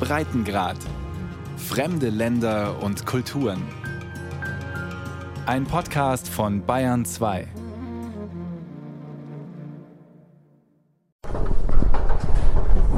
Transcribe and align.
Breitengrad. 0.00 0.76
Fremde 1.56 2.08
Länder 2.08 2.82
und 2.82 3.04
Kulturen. 3.04 3.62
Ein 5.46 5.64
Podcast 5.64 6.28
von 6.28 6.64
Bayern 6.64 7.04
2. 7.04 7.48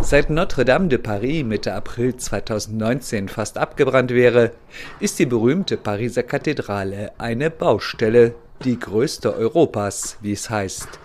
Seit 0.03 0.31
Notre-Dame 0.31 0.89
de 0.89 0.99
Paris 0.99 1.45
Mitte 1.45 1.75
April 1.75 2.17
2019 2.17 3.29
fast 3.29 3.59
abgebrannt 3.59 4.11
wäre, 4.11 4.53
ist 5.01 5.19
die 5.19 5.27
berühmte 5.27 5.77
Pariser 5.77 6.23
Kathedrale 6.23 7.13
eine 7.19 7.51
Baustelle, 7.51 8.35
die 8.65 8.79
größte 8.79 9.35
Europas, 9.35 10.19
wie 10.21 10.33
es 10.33 10.51
heißt. 10.51 11.01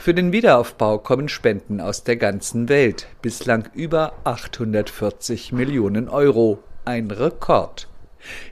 Für 0.00 0.14
den 0.14 0.30
Wiederaufbau 0.30 0.98
kommen 0.98 1.28
Spenden 1.28 1.80
aus 1.80 2.04
der 2.04 2.16
ganzen 2.16 2.68
Welt, 2.68 3.08
bislang 3.20 3.68
über 3.74 4.12
840 4.22 5.50
Millionen 5.50 6.08
Euro, 6.08 6.60
ein 6.84 7.10
Rekord. 7.10 7.88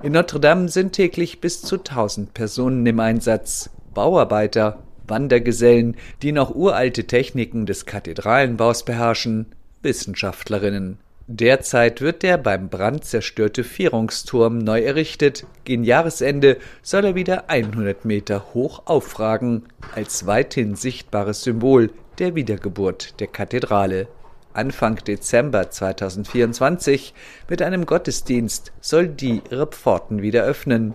In 0.03 0.13
Notre 0.13 0.41
Dame 0.41 0.69
sind 0.69 0.93
täglich 0.93 1.41
bis 1.41 1.63
zu 1.63 1.77
1000 1.77 2.35
Personen 2.35 2.85
im 2.85 2.99
Einsatz, 2.99 3.71
Bauarbeiter, 3.95 4.83
Wandergesellen, 5.07 5.97
die 6.21 6.33
noch 6.33 6.53
uralte 6.53 7.07
Techniken 7.07 7.65
des 7.65 7.87
Kathedralenbaus 7.87 8.85
beherrschen, 8.85 9.47
Wissenschaftlerinnen. 9.83 10.99
Derzeit 11.29 12.03
wird 12.03 12.23
der 12.23 12.39
beim 12.39 12.69
Brand 12.69 13.05
zerstörte 13.05 13.65
Vierungsturm 13.65 14.59
neu 14.59 14.83
errichtet. 14.83 15.45
Gegen 15.65 15.83
Jahresende 15.83 16.59
soll 16.83 17.05
er 17.05 17.15
wieder 17.17 17.51
100 17.51 18.05
Meter 18.05 18.55
hoch 18.55 18.83
aufragen, 18.85 19.65
als 19.93 20.27
weithin 20.27 20.77
sichtbares 20.77 21.43
Symbol 21.43 21.91
der 22.21 22.37
Wiedergeburt 22.37 23.19
der 23.19 23.27
Kathedrale. 23.27 24.07
Anfang 24.53 24.97
Dezember 25.05 25.69
2024 25.69 27.13
mit 27.49 27.61
einem 27.61 27.87
Gottesdienst 27.87 28.73
soll 28.81 29.09
die 29.09 29.43
ihre 29.51 29.67
Pforten 29.67 30.23
wieder 30.23 30.45
öffnen. 30.45 30.95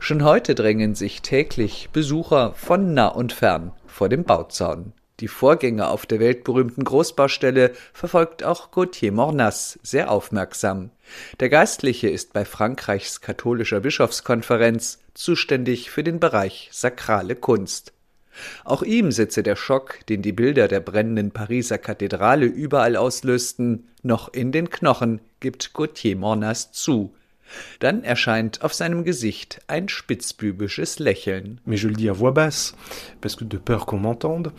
Schon 0.00 0.24
heute 0.24 0.54
drängen 0.54 0.94
sich 0.94 1.20
täglich 1.20 1.90
Besucher 1.92 2.54
von 2.54 2.94
nah 2.94 3.08
und 3.08 3.34
fern 3.34 3.72
vor 3.86 4.08
dem 4.08 4.24
Bauzaun. 4.24 4.94
Die 5.20 5.28
Vorgänge 5.28 5.88
auf 5.88 6.04
der 6.04 6.20
weltberühmten 6.20 6.84
Großbaustelle 6.84 7.72
verfolgt 7.94 8.44
auch 8.44 8.70
Gauthier 8.70 9.12
Mornas 9.12 9.78
sehr 9.82 10.10
aufmerksam. 10.10 10.90
Der 11.40 11.48
Geistliche 11.48 12.10
ist 12.10 12.34
bei 12.34 12.44
Frankreichs 12.44 13.22
katholischer 13.22 13.80
Bischofskonferenz 13.80 14.98
zuständig 15.14 15.90
für 15.90 16.04
den 16.04 16.20
Bereich 16.20 16.68
sakrale 16.70 17.34
Kunst. 17.34 17.94
Auch 18.64 18.82
ihm 18.82 19.10
sitze 19.10 19.42
der 19.42 19.56
Schock, 19.56 20.00
den 20.10 20.20
die 20.20 20.32
Bilder 20.32 20.68
der 20.68 20.80
brennenden 20.80 21.30
Pariser 21.30 21.78
Kathedrale 21.78 22.44
überall 22.44 22.96
auslösten, 22.96 23.88
noch 24.02 24.32
in 24.34 24.52
den 24.52 24.68
Knochen, 24.68 25.22
gibt 25.40 25.72
Gauthier 25.72 26.16
Mornas 26.16 26.72
zu. 26.72 27.14
Dann 27.78 28.04
erscheint 28.04 28.62
auf 28.62 28.74
seinem 28.74 29.04
Gesicht 29.04 29.60
ein 29.66 29.88
spitzbübisches 29.88 30.98
Lächeln. 30.98 31.60
Mais 31.64 31.80
je 31.80 31.88
le 31.88 31.94
dis 31.94 32.08
à 32.08 32.12
voix 32.12 32.32
basse, 32.32 32.74
parce 33.20 33.36
que 33.36 33.44
de 33.44 33.58
peur 33.58 33.86
qu'on 33.86 33.98
m'entende. 33.98 34.52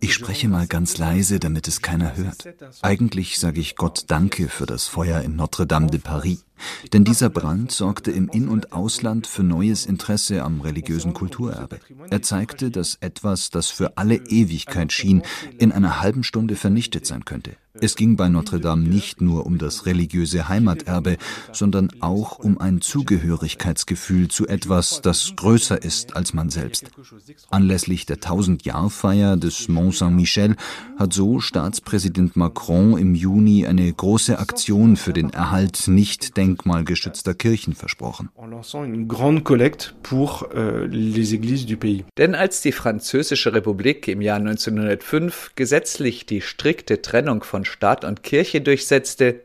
Ich 0.00 0.12
spreche 0.12 0.48
mal 0.48 0.66
ganz 0.66 0.98
leise, 0.98 1.40
damit 1.40 1.66
es 1.66 1.80
keiner 1.80 2.14
hört. 2.16 2.46
Eigentlich 2.82 3.38
sage 3.38 3.60
ich 3.60 3.74
Gott 3.74 4.04
Danke 4.08 4.48
für 4.48 4.66
das 4.66 4.86
Feuer 4.86 5.22
in 5.22 5.36
Notre-Dame 5.36 5.86
de 5.86 5.98
Paris. 5.98 6.43
Denn 6.92 7.04
dieser 7.04 7.30
Brand 7.30 7.72
sorgte 7.72 8.10
im 8.10 8.28
In- 8.28 8.48
und 8.48 8.72
Ausland 8.72 9.26
für 9.26 9.42
neues 9.42 9.86
Interesse 9.86 10.42
am 10.42 10.60
religiösen 10.60 11.14
Kulturerbe. 11.14 11.80
Er 12.10 12.22
zeigte, 12.22 12.70
dass 12.70 12.96
etwas, 13.00 13.50
das 13.50 13.68
für 13.68 13.96
alle 13.96 14.16
Ewigkeit 14.16 14.92
schien, 14.92 15.22
in 15.58 15.72
einer 15.72 16.00
halben 16.00 16.22
Stunde 16.24 16.56
vernichtet 16.56 17.06
sein 17.06 17.24
könnte. 17.24 17.56
Es 17.80 17.96
ging 17.96 18.14
bei 18.14 18.28
Notre 18.28 18.60
Dame 18.60 18.88
nicht 18.88 19.20
nur 19.20 19.46
um 19.46 19.58
das 19.58 19.84
religiöse 19.84 20.48
Heimaterbe, 20.48 21.16
sondern 21.50 21.90
auch 21.98 22.38
um 22.38 22.58
ein 22.58 22.80
Zugehörigkeitsgefühl 22.80 24.28
zu 24.28 24.46
etwas, 24.46 25.00
das 25.02 25.32
größer 25.34 25.82
ist 25.82 26.14
als 26.14 26.34
man 26.34 26.50
selbst. 26.50 26.92
Anlässlich 27.50 28.06
der 28.06 28.18
1000-Jahr-Feier 28.18 29.36
des 29.36 29.66
Mont 29.66 29.96
Saint-Michel 29.96 30.54
hat 30.96 31.12
so 31.12 31.40
Staatspräsident 31.40 32.36
Macron 32.36 32.96
im 32.96 33.16
Juni 33.16 33.66
eine 33.66 33.92
große 33.92 34.38
Aktion 34.38 34.96
für 34.96 35.12
den 35.12 35.30
Erhalt 35.30 35.88
nicht 35.88 36.36
denkmalgeschützter 36.44 37.34
Kirchen 37.34 37.74
versprochen. 37.74 38.30
Euh, 38.36 38.44
Denn 42.18 42.34
als 42.34 42.60
die 42.60 42.72
Französische 42.72 43.54
Republik 43.54 44.08
im 44.08 44.20
Jahr 44.20 44.36
1905 44.36 45.52
gesetzlich 45.54 46.26
die 46.26 46.40
strikte 46.40 47.02
Trennung 47.02 47.44
von 47.44 47.64
Staat 47.64 48.04
und 48.04 48.22
Kirche 48.22 48.60
durchsetzte, 48.60 49.40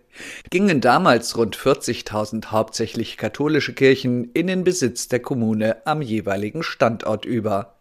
gingen 0.49 0.81
damals 0.81 1.37
rund 1.37 1.55
40.000 1.55 2.47
hauptsächlich 2.47 3.15
katholische 3.17 3.73
Kirchen 3.73 4.31
in 4.33 4.47
den 4.47 4.63
Besitz 4.63 5.07
der 5.07 5.19
Kommune 5.19 5.77
am 5.85 6.01
jeweiligen 6.01 6.63
Standort 6.63 7.25
über. 7.25 7.75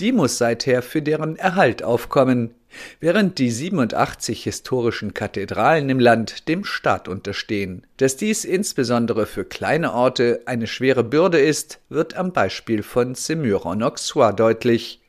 Die 0.00 0.12
muss 0.12 0.38
seither 0.38 0.82
für 0.82 1.02
deren 1.02 1.36
Erhalt 1.36 1.82
aufkommen, 1.82 2.54
während 3.00 3.38
die 3.38 3.50
87 3.50 4.42
historischen 4.44 5.14
Kathedralen 5.14 5.88
im 5.88 6.00
Land 6.00 6.48
dem 6.48 6.64
Staat 6.64 7.08
unterstehen. 7.08 7.86
Dass 7.96 8.16
dies 8.16 8.44
insbesondere 8.44 9.26
für 9.26 9.44
kleine 9.44 9.92
Orte 9.92 10.40
eine 10.46 10.66
schwere 10.66 11.04
Bürde 11.04 11.38
ist, 11.38 11.80
wird 11.88 12.14
am 12.14 12.32
Beispiel 12.32 12.82
von 12.82 13.14
Semur-en-Auxois 13.14 14.32
deutlich, 14.32 15.00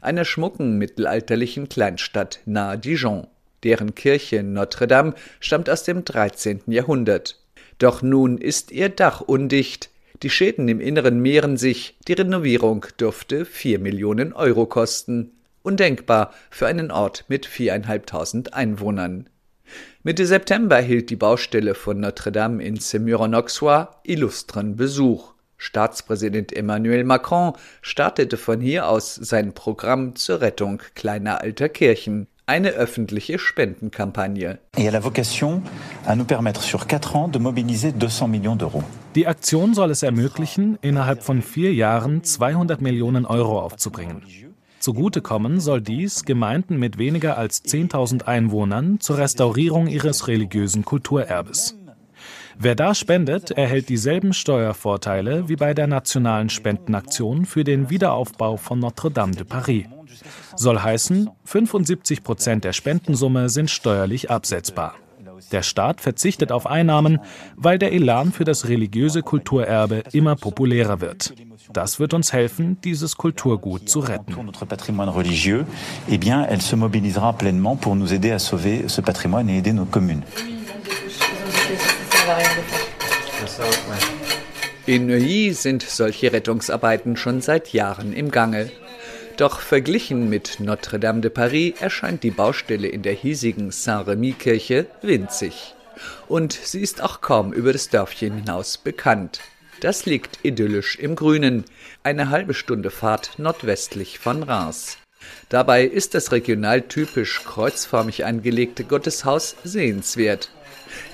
einer 0.00 0.24
schmucken 0.24 0.78
mittelalterlichen 0.78 1.68
Kleinstadt 1.68 2.40
nahe 2.44 2.78
Dijon. 2.78 3.26
Deren 3.64 3.94
Kirche 3.94 4.42
Notre-Dame 4.42 5.14
stammt 5.40 5.70
aus 5.70 5.84
dem 5.84 6.04
13. 6.04 6.62
Jahrhundert. 6.66 7.38
Doch 7.78 8.02
nun 8.02 8.38
ist 8.38 8.70
ihr 8.70 8.88
Dach 8.88 9.20
undicht, 9.20 9.90
die 10.22 10.30
Schäden 10.30 10.68
im 10.68 10.78
Inneren 10.78 11.20
mehren 11.20 11.56
sich, 11.56 11.96
die 12.06 12.12
Renovierung 12.12 12.86
dürfte 13.00 13.44
4 13.44 13.80
Millionen 13.80 14.32
Euro 14.32 14.66
kosten. 14.66 15.32
Undenkbar 15.62 16.32
für 16.50 16.66
einen 16.66 16.90
Ort 16.90 17.24
mit 17.28 17.46
viereinhalbtausend 17.46 18.54
Einwohnern. 18.54 19.28
Mitte 20.02 20.26
September 20.26 20.78
hielt 20.78 21.10
die 21.10 21.16
Baustelle 21.16 21.74
von 21.74 22.00
Notre-Dame 22.00 22.62
in 22.62 22.76
Semur-en-Auxois 22.76 23.88
illustren 24.02 24.76
Besuch. 24.76 25.32
Staatspräsident 25.56 26.52
Emmanuel 26.52 27.04
Macron 27.04 27.52
startete 27.82 28.36
von 28.36 28.60
hier 28.60 28.88
aus 28.88 29.14
sein 29.14 29.52
Programm 29.52 30.16
zur 30.16 30.40
Rettung 30.40 30.82
kleiner 30.94 31.40
alter 31.40 31.68
Kirchen 31.68 32.26
eine 32.46 32.70
öffentliche 32.70 33.38
Spendenkampagne. 33.38 34.58
Die 39.14 39.26
Aktion 39.26 39.74
soll 39.74 39.90
es 39.90 40.02
ermöglichen, 40.02 40.78
innerhalb 40.82 41.22
von 41.22 41.40
vier 41.40 41.72
Jahren 41.72 42.24
200 42.24 42.80
Millionen 42.80 43.24
Euro 43.24 43.60
aufzubringen. 43.60 44.22
Zugutekommen 44.82 45.60
soll 45.60 45.80
dies 45.80 46.24
Gemeinden 46.24 46.76
mit 46.76 46.98
weniger 46.98 47.38
als 47.38 47.64
10.000 47.64 48.24
Einwohnern 48.24 48.98
zur 48.98 49.16
Restaurierung 49.18 49.86
ihres 49.86 50.26
religiösen 50.26 50.84
Kulturerbes. 50.84 51.78
Wer 52.58 52.74
da 52.74 52.92
spendet, 52.92 53.52
erhält 53.52 53.88
dieselben 53.88 54.32
Steuervorteile 54.32 55.48
wie 55.48 55.54
bei 55.54 55.72
der 55.72 55.86
nationalen 55.86 56.50
Spendenaktion 56.50 57.44
für 57.44 57.62
den 57.62 57.90
Wiederaufbau 57.90 58.56
von 58.56 58.80
Notre-Dame 58.80 59.36
de 59.36 59.44
Paris. 59.44 59.86
Soll 60.56 60.80
heißen, 60.80 61.30
75 61.44 62.24
Prozent 62.24 62.64
der 62.64 62.72
Spendensumme 62.72 63.50
sind 63.50 63.70
steuerlich 63.70 64.32
absetzbar. 64.32 64.96
Der 65.52 65.62
Staat 65.62 66.00
verzichtet 66.00 66.50
auf 66.50 66.66
Einnahmen, 66.66 67.20
weil 67.56 67.78
der 67.78 67.92
Elan 67.92 68.32
für 68.32 68.44
das 68.44 68.68
religiöse 68.68 69.22
Kulturerbe 69.22 70.02
immer 70.12 70.34
populärer 70.34 71.00
wird. 71.00 71.34
Das 71.72 72.00
wird 72.00 72.14
uns 72.14 72.32
helfen, 72.32 72.78
dieses 72.82 73.16
Kulturgut 73.16 73.88
zu 73.88 74.00
retten. 74.00 74.34
In 84.86 85.06
Neuilly 85.06 85.52
sind 85.52 85.82
solche 85.82 86.32
Rettungsarbeiten 86.32 87.16
schon 87.16 87.40
seit 87.40 87.72
Jahren 87.72 88.12
im 88.12 88.30
Gange. 88.30 88.70
Doch 89.36 89.60
verglichen 89.60 90.28
mit 90.28 90.60
Notre-Dame 90.60 91.20
de 91.20 91.30
Paris 91.30 91.74
erscheint 91.80 92.22
die 92.22 92.30
Baustelle 92.30 92.88
in 92.88 93.02
der 93.02 93.14
hiesigen 93.14 93.70
Saint-Remy-Kirche 93.70 94.86
winzig. 95.00 95.74
Und 96.28 96.52
sie 96.52 96.80
ist 96.80 97.02
auch 97.02 97.20
kaum 97.20 97.52
über 97.52 97.72
das 97.72 97.88
Dörfchen 97.88 98.34
hinaus 98.34 98.78
bekannt. 98.78 99.40
Das 99.80 100.06
liegt 100.06 100.44
idyllisch 100.44 100.96
im 100.96 101.16
Grünen, 101.16 101.64
eine 102.02 102.30
halbe 102.30 102.54
Stunde 102.54 102.90
Fahrt 102.90 103.38
nordwestlich 103.38 104.18
von 104.18 104.42
Reims. 104.42 104.98
Dabei 105.48 105.84
ist 105.84 106.14
das 106.14 106.32
regional 106.32 106.82
typisch 106.82 107.42
kreuzförmig 107.44 108.24
angelegte 108.24 108.84
Gotteshaus 108.84 109.56
sehenswert. 109.64 110.50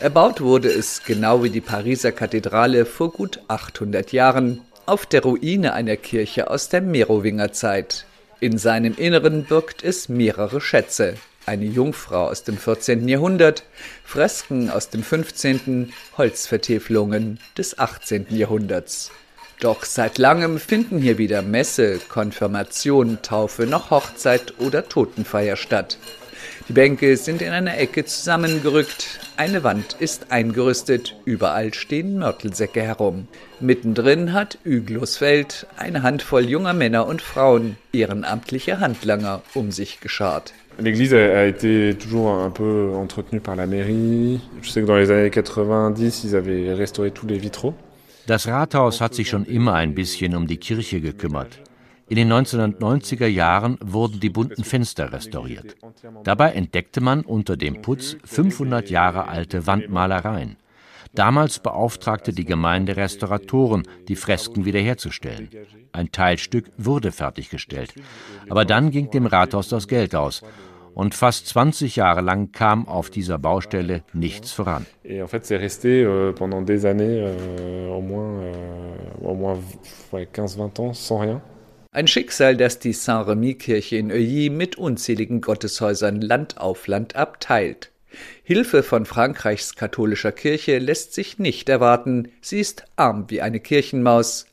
Erbaut 0.01 0.41
wurde 0.41 0.71
es, 0.71 1.03
genau 1.05 1.43
wie 1.43 1.51
die 1.51 1.61
Pariser 1.61 2.13
Kathedrale, 2.13 2.85
vor 2.85 3.13
gut 3.13 3.41
800 3.49 4.13
Jahren 4.13 4.61
auf 4.89 5.07
der 5.07 5.23
Ruine 5.23 5.75
einer 5.75 5.97
Kirche 5.97 6.51
aus 6.51 6.69
der 6.69 6.81
Merowingerzeit. 6.81 8.07
In 8.41 8.57
seinem 8.57 8.95
Inneren 8.97 9.45
birgt 9.45 9.85
es 9.85 10.09
mehrere 10.09 10.61
Schätze. 10.61 11.15
eine 11.47 11.65
Jungfrau 11.65 12.27
aus 12.27 12.45
dem 12.45 12.59
14. 12.59 13.09
Jahrhundert, 13.09 13.65
Fresken 14.05 14.69
aus 14.69 14.91
dem 14.91 15.03
15., 15.03 15.93
Holzvertäfelungen 16.19 17.41
des 17.57 17.79
18. 17.79 18.27
Jahrhunderts. 18.31 19.11
Doch 19.61 19.85
seit 19.85 20.19
langem 20.19 20.59
finden 20.59 20.99
hier 20.99 21.19
wieder 21.19 21.43
Messe, 21.43 22.01
Konfirmation, 22.09 23.23
Taufe, 23.23 23.67
noch 23.67 23.91
Hochzeit 23.91 24.55
oder 24.59 24.89
Totenfeier 24.89 25.57
statt. 25.57 25.99
Die 26.69 26.75
Bänke 26.75 27.17
sind 27.17 27.41
in 27.41 27.49
einer 27.49 27.79
Ecke 27.79 28.05
zusammengerückt, 28.05 29.21
eine 29.39 29.65
Wand 29.65 29.97
ist 30.01 30.31
eingerüstet, 30.31 31.17
überall 31.25 31.73
stehen 31.73 32.19
Mörtelsäcke 32.19 32.83
herum. 32.83 33.27
Mittendrin 33.59 34.35
hat 34.35 34.59
Üglosfeld 34.67 35.67
eine 35.79 36.03
Handvoll 36.03 36.45
junger 36.45 36.75
Männer 36.75 37.07
und 37.07 37.23
Frauen, 37.23 37.79
ehrenamtliche 37.95 38.81
Handlanger, 38.81 39.41
um 39.55 39.73
sich 39.73 40.01
geschart. 40.01 40.53
L'église 40.79 41.15
a 41.15 41.47
été 41.47 41.95
toujours 41.95 42.29
un 42.39 42.51
peu 42.51 42.93
entretenue 42.95 43.41
par 43.41 43.57
la 43.57 43.67
mairie. 43.67 44.43
Je 44.61 44.71
sais 44.71 44.83
que 44.83 44.87
dans 44.87 44.99
les 44.99 45.11
années 45.11 45.31
90, 45.31 46.25
ils 46.25 46.37
avaient 46.37 46.75
restauré 46.75 47.13
tous 47.13 47.27
les 47.27 47.39
vitraux. 47.39 47.73
Das 48.27 48.47
Rathaus 48.47 49.01
hat 49.01 49.15
sich 49.15 49.31
schon 49.31 49.47
immer 49.47 49.73
ein 49.73 49.95
bisschen 49.95 50.37
um 50.37 50.47
die 50.47 50.59
Kirche 50.59 51.01
gekümmert. 51.01 51.61
In 52.09 52.17
den 52.17 52.33
1990er 52.33 53.27
Jahren 53.27 53.79
wurden 53.85 54.19
die 54.19 54.31
bunten 54.31 54.65
Fenster 54.65 55.13
restauriert. 55.13 55.77
Dabei 56.25 56.53
entdeckte 56.53 57.03
man 57.03 57.21
unter 57.21 57.57
dem 57.57 57.83
Putz 57.83 58.17
500 58.25 58.89
Jahre 58.89 59.29
alte 59.29 59.67
Wandmalereien. 59.67 60.57
Damals 61.15 61.59
beauftragte 61.59 62.33
die 62.33 62.45
Gemeinde 62.45 62.97
Restauratoren, 62.97 63.83
die 64.09 64.17
Fresken 64.17 64.65
wiederherzustellen. 64.65 65.51
Ein 65.93 66.11
Teilstück 66.13 66.71
wurde 66.79 67.13
fertiggestellt. 67.13 67.95
Aber 68.49 68.65
dann 68.65 68.91
ging 68.91 69.11
dem 69.11 69.27
Rathaus 69.27 69.69
das 69.69 69.89
Geld 69.89 70.15
aus. 70.15 70.43
Und 70.95 71.15
fast 71.15 71.47
20 71.49 71.97
Jahre 71.97 72.23
lang 72.23 72.53
kam 72.53 72.89
auf 72.89 73.11
dieser 73.11 73.39
Baustelle 73.39 74.03
nichts 74.13 74.53
voran. 74.53 74.87
Et 81.99 82.03
en 82.03 82.07
fait, 82.07 82.31
c'est 82.31 82.47
resté 82.47 82.53
pendant 82.53 82.55
des 82.55 82.55
années, 82.55 82.55
au 82.55 82.55
moins, 82.55 82.55
au 82.55 82.55
moins 82.55 82.55
ouais, 82.55 82.55
15-20 82.55 82.55
ans, 82.55 82.55
sans 82.55 82.55
rien. 82.55 82.55
Ein 82.55 82.55
Schicksal, 82.55 82.57
das 82.57 82.79
die 82.79 82.93
Saint-Remy-Kirche 82.93 83.97
in 83.97 84.13
Euilly 84.13 84.51
mit 84.51 84.79
unzähligen 84.79 85.41
Gotteshäusern 85.41 86.21
Land 86.21 86.59
auf 86.59 86.87
Land 86.87 87.17
abteilt. 87.17 87.91
Hilfe 88.45 88.83
von 88.85 89.05
Frankreichs 89.05 89.75
katholischer 89.75 90.33
Kirche 90.33 90.79
lässt 90.79 91.13
sich 91.13 91.39
nicht 91.39 91.69
erwarten, 91.69 92.29
sie 92.41 92.61
ist 92.61 92.85
arm 92.97 93.25
wie 93.29 93.43
eine 93.43 93.61
Kirchenmaus. 93.61 94.47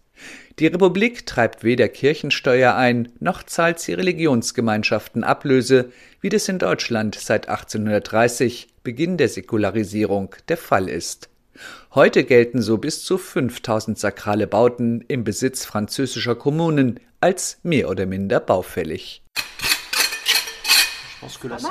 Die 0.59 0.67
Republik 0.67 1.25
treibt 1.25 1.63
weder 1.63 1.87
Kirchensteuer 1.87 2.75
ein, 2.75 3.09
noch 3.19 3.43
zahlt 3.43 3.79
sie 3.79 3.93
Religionsgemeinschaften 3.93 5.23
Ablöse, 5.23 5.91
wie 6.21 6.29
das 6.29 6.49
in 6.49 6.57
Deutschland 6.57 7.15
seit 7.15 7.47
1830, 7.49 8.69
Beginn 8.83 9.17
der 9.17 9.29
Säkularisierung, 9.29 10.35
der 10.47 10.57
Fall 10.57 10.89
ist. 10.89 11.29
Heute 11.93 12.23
gelten 12.23 12.61
so 12.61 12.77
bis 12.77 13.03
zu 13.03 13.17
5000 13.17 13.97
sakrale 13.97 14.47
Bauten 14.47 15.03
im 15.07 15.23
Besitz 15.23 15.65
französischer 15.65 16.35
Kommunen 16.35 16.99
als 17.21 17.59
mehr 17.63 17.89
oder 17.89 18.05
minder 18.05 18.39
baufällig. 18.39 19.21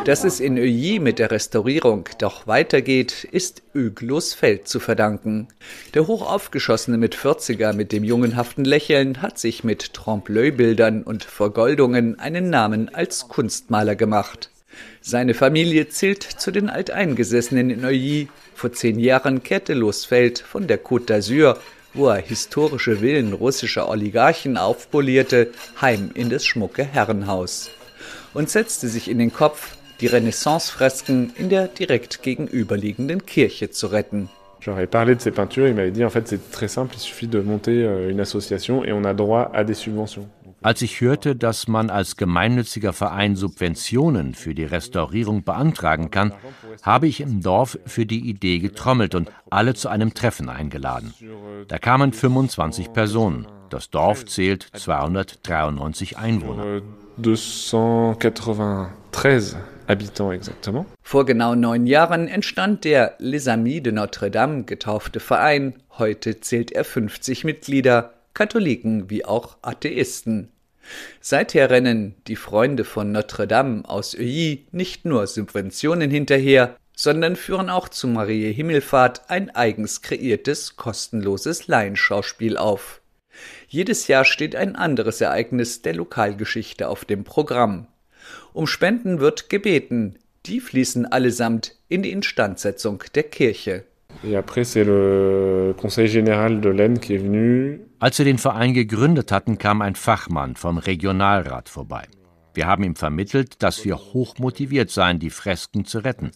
Dass 0.04 0.24
es 0.24 0.40
in 0.40 0.58
Euilly 0.58 0.98
mit 0.98 1.18
der 1.18 1.30
Restaurierung 1.30 2.08
doch 2.18 2.46
weitergeht, 2.46 3.24
ist 3.24 3.62
Huglos 3.74 4.34
Feld 4.34 4.66
zu 4.66 4.80
verdanken. 4.80 5.48
Der 5.92 6.06
hochaufgeschossene 6.06 6.98
mit 6.98 7.14
40er 7.14 7.72
mit 7.72 7.92
dem 7.92 8.04
jungenhaften 8.04 8.64
Lächeln 8.64 9.22
hat 9.22 9.38
sich 9.38 9.62
mit 9.62 9.92
Trompe-l'œil-Bildern 9.94 11.02
und 11.02 11.24
Vergoldungen 11.24 12.18
einen 12.18 12.50
Namen 12.50 12.92
als 12.92 13.28
Kunstmaler 13.28 13.94
gemacht. 13.94 14.50
Seine 15.00 15.34
Familie 15.34 15.88
zählt 15.88 16.22
zu 16.22 16.50
den 16.50 16.68
Alteingesessenen 16.68 17.70
in 17.70 17.80
Neuilly. 17.80 18.28
Vor 18.54 18.72
zehn 18.72 18.98
Jahren 18.98 19.42
kehrte 19.42 19.74
Losfeld 19.74 20.38
von 20.38 20.66
der 20.66 20.82
Côte 20.82 21.06
d'Azur, 21.06 21.56
wo 21.92 22.08
er 22.08 22.20
historische 22.20 22.96
Villen 22.96 23.32
russischer 23.32 23.88
Oligarchen 23.88 24.56
aufpolierte, 24.56 25.50
heim 25.80 26.10
in 26.14 26.30
das 26.30 26.44
schmucke 26.44 26.84
Herrenhaus 26.84 27.70
und 28.34 28.50
setzte 28.50 28.88
sich 28.88 29.08
in 29.08 29.18
den 29.18 29.32
Kopf, 29.32 29.76
die 30.00 30.08
Renaissance-Fresken 30.08 31.32
in 31.36 31.48
der 31.48 31.68
direkt 31.68 32.22
gegenüberliegenden 32.22 33.24
Kirche 33.24 33.70
zu 33.70 33.86
retten. 33.86 34.28
J'aurais 34.60 34.86
parlé 34.86 35.14
de 35.14 35.20
ces 35.20 35.30
peintures, 35.30 35.68
il 35.68 35.74
m'avait 35.74 35.90
dit 35.90 36.04
en 36.04 36.10
fait 36.10 36.26
c'est 36.26 36.50
très 36.50 36.68
simple, 36.68 36.94
il 36.96 37.00
suffit 37.00 37.28
de 37.28 37.40
monter 37.40 37.84
euh, 37.84 38.10
une 38.10 38.20
association 38.20 38.82
et 38.82 38.92
on 38.92 39.04
a 39.04 39.12
droit 39.12 39.50
à 39.52 39.62
des 39.62 39.74
subventions. 39.74 40.26
Als 40.64 40.80
ich 40.80 41.02
hörte, 41.02 41.36
dass 41.36 41.68
man 41.68 41.90
als 41.90 42.16
gemeinnütziger 42.16 42.94
Verein 42.94 43.36
Subventionen 43.36 44.34
für 44.34 44.54
die 44.54 44.64
Restaurierung 44.64 45.44
beantragen 45.44 46.10
kann, 46.10 46.32
habe 46.80 47.06
ich 47.06 47.20
im 47.20 47.42
Dorf 47.42 47.78
für 47.84 48.06
die 48.06 48.30
Idee 48.30 48.60
getrommelt 48.60 49.14
und 49.14 49.30
alle 49.50 49.74
zu 49.74 49.90
einem 49.90 50.14
Treffen 50.14 50.48
eingeladen. 50.48 51.12
Da 51.68 51.78
kamen 51.78 52.14
25 52.14 52.94
Personen. 52.94 53.46
Das 53.68 53.90
Dorf 53.90 54.24
zählt 54.24 54.66
293 54.72 56.16
Einwohner. 56.16 56.80
293 57.22 59.58
habitants 59.86 60.34
exactement. 60.34 60.86
Vor 61.02 61.26
genau 61.26 61.54
neun 61.54 61.86
Jahren 61.86 62.26
entstand 62.26 62.84
der 62.84 63.16
Les 63.18 63.48
Amis 63.48 63.82
de 63.82 63.92
Notre 63.92 64.30
Dame 64.30 64.64
getaufte 64.64 65.20
Verein. 65.20 65.74
Heute 65.98 66.40
zählt 66.40 66.72
er 66.72 66.84
50 66.84 67.44
Mitglieder, 67.44 68.14
Katholiken 68.32 69.10
wie 69.10 69.26
auch 69.26 69.58
Atheisten. 69.60 70.48
Seither 71.20 71.70
rennen 71.70 72.14
die 72.26 72.36
Freunde 72.36 72.84
von 72.84 73.12
Notre 73.12 73.46
Dame 73.46 73.82
aus 73.88 74.14
Euilly 74.14 74.66
nicht 74.72 75.04
nur 75.04 75.26
Subventionen 75.26 76.10
hinterher, 76.10 76.76
sondern 76.96 77.36
führen 77.36 77.70
auch 77.70 77.88
zu 77.88 78.06
Marie 78.06 78.52
Himmelfahrt 78.52 79.28
ein 79.28 79.50
eigens 79.50 80.02
kreiertes, 80.02 80.76
kostenloses 80.76 81.66
Laienschauspiel 81.66 82.56
auf. 82.56 83.00
Jedes 83.68 84.06
Jahr 84.06 84.24
steht 84.24 84.54
ein 84.54 84.76
anderes 84.76 85.20
Ereignis 85.20 85.82
der 85.82 85.94
Lokalgeschichte 85.94 86.88
auf 86.88 87.04
dem 87.04 87.24
Programm. 87.24 87.88
Um 88.52 88.66
Spenden 88.66 89.18
wird 89.18 89.50
gebeten, 89.50 90.16
die 90.46 90.60
fließen 90.60 91.06
allesamt 91.06 91.76
in 91.88 92.02
die 92.02 92.12
Instandsetzung 92.12 93.02
der 93.14 93.24
Kirche. 93.24 93.84
Als 97.98 98.18
wir 98.18 98.24
den 98.24 98.38
Verein 98.38 98.74
gegründet 98.74 99.32
hatten, 99.32 99.58
kam 99.58 99.80
ein 99.80 99.94
Fachmann 99.94 100.56
vom 100.56 100.78
Regionalrat 100.78 101.68
vorbei. 101.68 102.06
Wir 102.54 102.66
haben 102.66 102.84
ihm 102.84 102.94
vermittelt, 102.94 103.62
dass 103.62 103.84
wir 103.84 103.96
hochmotiviert 103.96 104.90
seien, 104.90 105.18
die 105.18 105.30
Fresken 105.30 105.84
zu 105.84 105.98
retten. 105.98 106.30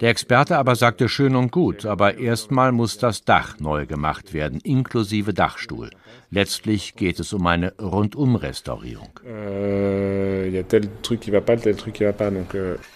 Der 0.00 0.10
Experte 0.10 0.58
aber 0.58 0.74
sagte 0.74 1.08
schön 1.08 1.36
und 1.36 1.52
gut, 1.52 1.86
aber 1.86 2.18
erstmal 2.18 2.72
muss 2.72 2.98
das 2.98 3.24
Dach 3.24 3.58
neu 3.60 3.86
gemacht 3.86 4.34
werden, 4.34 4.60
inklusive 4.60 5.32
Dachstuhl. 5.32 5.90
Letztlich 6.30 6.96
geht 6.96 7.20
es 7.20 7.32
um 7.32 7.46
eine 7.46 7.72
Rundumrestaurierung. 7.80 9.20
Euh, 9.24 10.50
euh, 10.52 10.72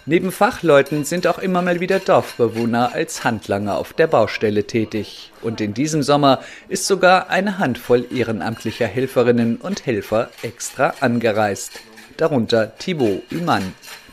Neben 0.07 0.33
Fachleuten 0.33 1.05
sind 1.05 1.27
auch 1.29 1.39
immer 1.39 1.63
mal 1.63 1.79
wieder 1.79 2.01
Dorfbewohner 2.01 2.93
als 2.93 3.23
Handlanger 3.23 3.79
auf 3.79 3.93
der 3.93 4.09
Baustelle 4.09 4.67
tätig. 4.67 5.31
Und 5.43 5.61
in 5.61 5.75
diesem 5.75 6.03
Sommer 6.03 6.41
ist 6.69 6.87
sogar 6.87 7.31
eine 7.31 7.59
Handvoll 7.59 8.05
ehrenamtlicher 8.13 8.87
Helferinnen 8.87 9.57
und 9.57 9.87
Helfer 9.87 10.31
extra 10.43 10.95
angereist. 11.01 11.81
Darunter 12.21 12.77
Thibaut 12.77 13.23
Humann. 13.33 13.63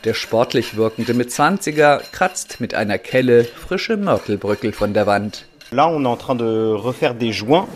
Der 0.05 0.13
sportlich 0.13 0.77
wirkende 0.77 1.13
mit 1.13 1.29
20er 1.29 1.99
kratzt 2.13 2.61
mit 2.61 2.73
einer 2.73 2.97
Kelle 2.97 3.43
frische 3.43 3.97
Mörtelbrückel 3.97 4.71
von 4.71 4.93
der 4.93 5.05
Wand. 5.07 5.45
Là, 5.71 5.89
on 5.89 6.05
est 6.05 6.07
en 6.07 6.15
train 6.15 6.35
de 6.35 6.71
refaire 6.71 7.13
des 7.13 7.33
joints. 7.33 7.67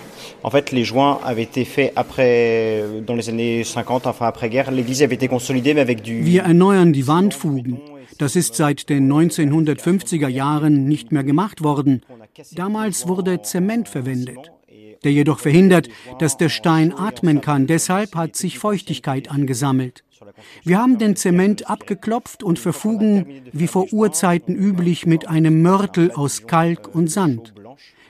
En 0.42 0.50
fait, 0.50 0.72
les 0.72 0.86
joints 0.86 1.20
avaient 1.26 1.44
été 1.44 1.66
faits 1.66 1.92
après, 1.98 2.86
dans 3.06 3.16
les 3.16 3.28
années 3.28 3.66
50, 3.66 4.08
enfin 4.08 4.28
après-guerre. 4.28 4.72
L'église 4.72 5.04
avait 5.04 5.16
été 5.16 5.28
consolidée, 5.28 5.74
mais 5.74 5.82
avec 5.82 6.02
du. 6.02 6.24
Wir 6.24 6.44
erneuern 6.44 6.94
die 6.94 7.06
Wandfugen. 7.08 7.82
Das 8.18 8.38
ist 8.38 8.56
seit 8.56 8.88
den 8.90 9.12
1950er 9.12 10.30
Jahren 10.30 10.86
nicht 10.86 11.12
mehr 11.12 11.26
gemacht 11.26 11.62
worden. 11.62 12.04
Damals 12.54 13.06
wurde 13.06 13.42
Zement 13.42 13.90
verwendet, 13.90 14.40
der 15.04 15.12
jedoch 15.12 15.40
verhindert, 15.40 15.90
dass 16.20 16.38
der 16.38 16.48
Stein 16.48 16.94
atmen 16.98 17.42
kann. 17.42 17.68
Deshalb 17.68 18.16
hat 18.16 18.38
sich 18.38 18.60
Feuchtigkeit 18.60 19.30
angesammelt. 19.30 20.06
Wir 20.64 20.80
haben 20.80 20.98
den 20.98 21.16
Zement 21.16 21.70
abgeklopft 21.70 22.44
und 22.44 22.60
verfugen, 22.60 23.44
wie 23.52 23.68
vor 23.68 23.92
Urzeiten 23.92 24.56
üblich, 24.56 25.06
mit 25.06 25.28
einem 25.28 25.62
Mörtel 25.62 26.12
aus 26.12 26.48
Kalk 26.48 26.94
und 26.94 27.10
Sand. 27.10 27.54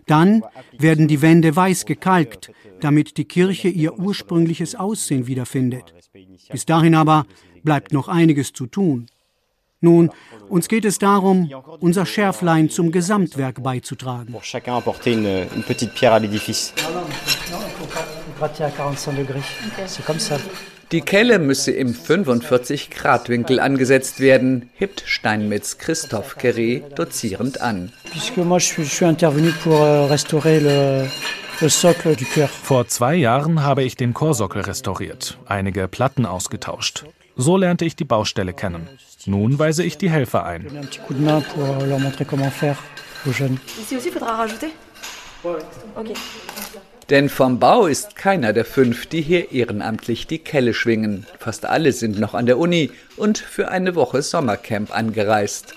Dann 0.08 0.44
werden 0.78 1.08
die 1.08 1.22
Wände 1.22 1.56
weiß 1.56 1.86
gekalkt, 1.86 2.52
damit 2.80 3.18
die 3.18 3.26
Kirche 3.26 3.70
ihr 3.70 3.98
ursprüngliches 3.98 4.76
Aussehen 4.76 5.28
wiederfindet. 5.28 5.94
Bis 6.52 6.66
dahin 6.66 6.96
aber 6.96 7.26
bleibt 7.64 7.94
noch 7.94 8.08
einiges 8.08 8.54
zu 8.54 8.68
tun. 8.68 9.08
Nun, 9.82 10.12
uns 10.48 10.68
geht 10.68 10.86
es 10.86 11.00
darum, 11.00 11.50
unser 11.80 12.06
Schärflein 12.06 12.70
zum 12.70 12.92
Gesamtwerk 12.92 13.64
beizutragen. 13.64 14.36
Die 20.92 21.02
Kelle 21.02 21.40
müsse 21.40 21.72
im 21.72 21.94
45-Grad-Winkel 21.94 23.62
angesetzt 23.62 24.20
werden, 24.20 24.70
hebt 24.76 25.04
Steinmetz 25.06 25.78
Christoph 25.78 26.36
Queré 26.38 26.82
dozierend 26.96 27.62
an. 27.62 27.94
Euh, 28.04 28.10
Vor 32.64 32.88
zwei 32.88 33.16
Jahren 33.16 33.64
habe 33.64 33.84
ich 33.84 33.96
den 33.96 34.14
Chorsockel 34.14 34.64
restauriert, 34.64 35.38
einige 35.46 35.88
Platten 35.88 36.26
ausgetauscht. 36.26 37.06
So 37.38 37.56
lernte 37.56 37.86
ich 37.86 37.96
die 37.96 38.04
Baustelle 38.04 38.52
kennen. 38.52 38.90
Nun 39.26 39.60
weise 39.60 39.84
ich 39.84 39.98
die 39.98 40.10
Helfer 40.10 40.46
ein. 40.46 40.90
Denn 47.12 47.28
vom 47.28 47.60
Bau 47.60 47.88
ist 47.88 48.16
keiner 48.16 48.54
der 48.54 48.64
fünf, 48.64 49.06
die 49.06 49.22
hier 49.22 49.52
ehrenamtlich 49.52 50.28
die 50.28 50.40
Kelle 50.40 50.74
schwingen. 50.74 51.28
Fast 51.40 51.66
alle 51.66 51.92
sind 51.92 52.18
noch 52.18 52.34
an 52.34 52.46
der 52.46 52.58
Uni 52.58 52.90
und 53.18 53.38
für 53.38 53.68
eine 53.68 53.96
Woche 53.96 54.22
Sommercamp 54.22 54.96
angereist. 54.96 55.76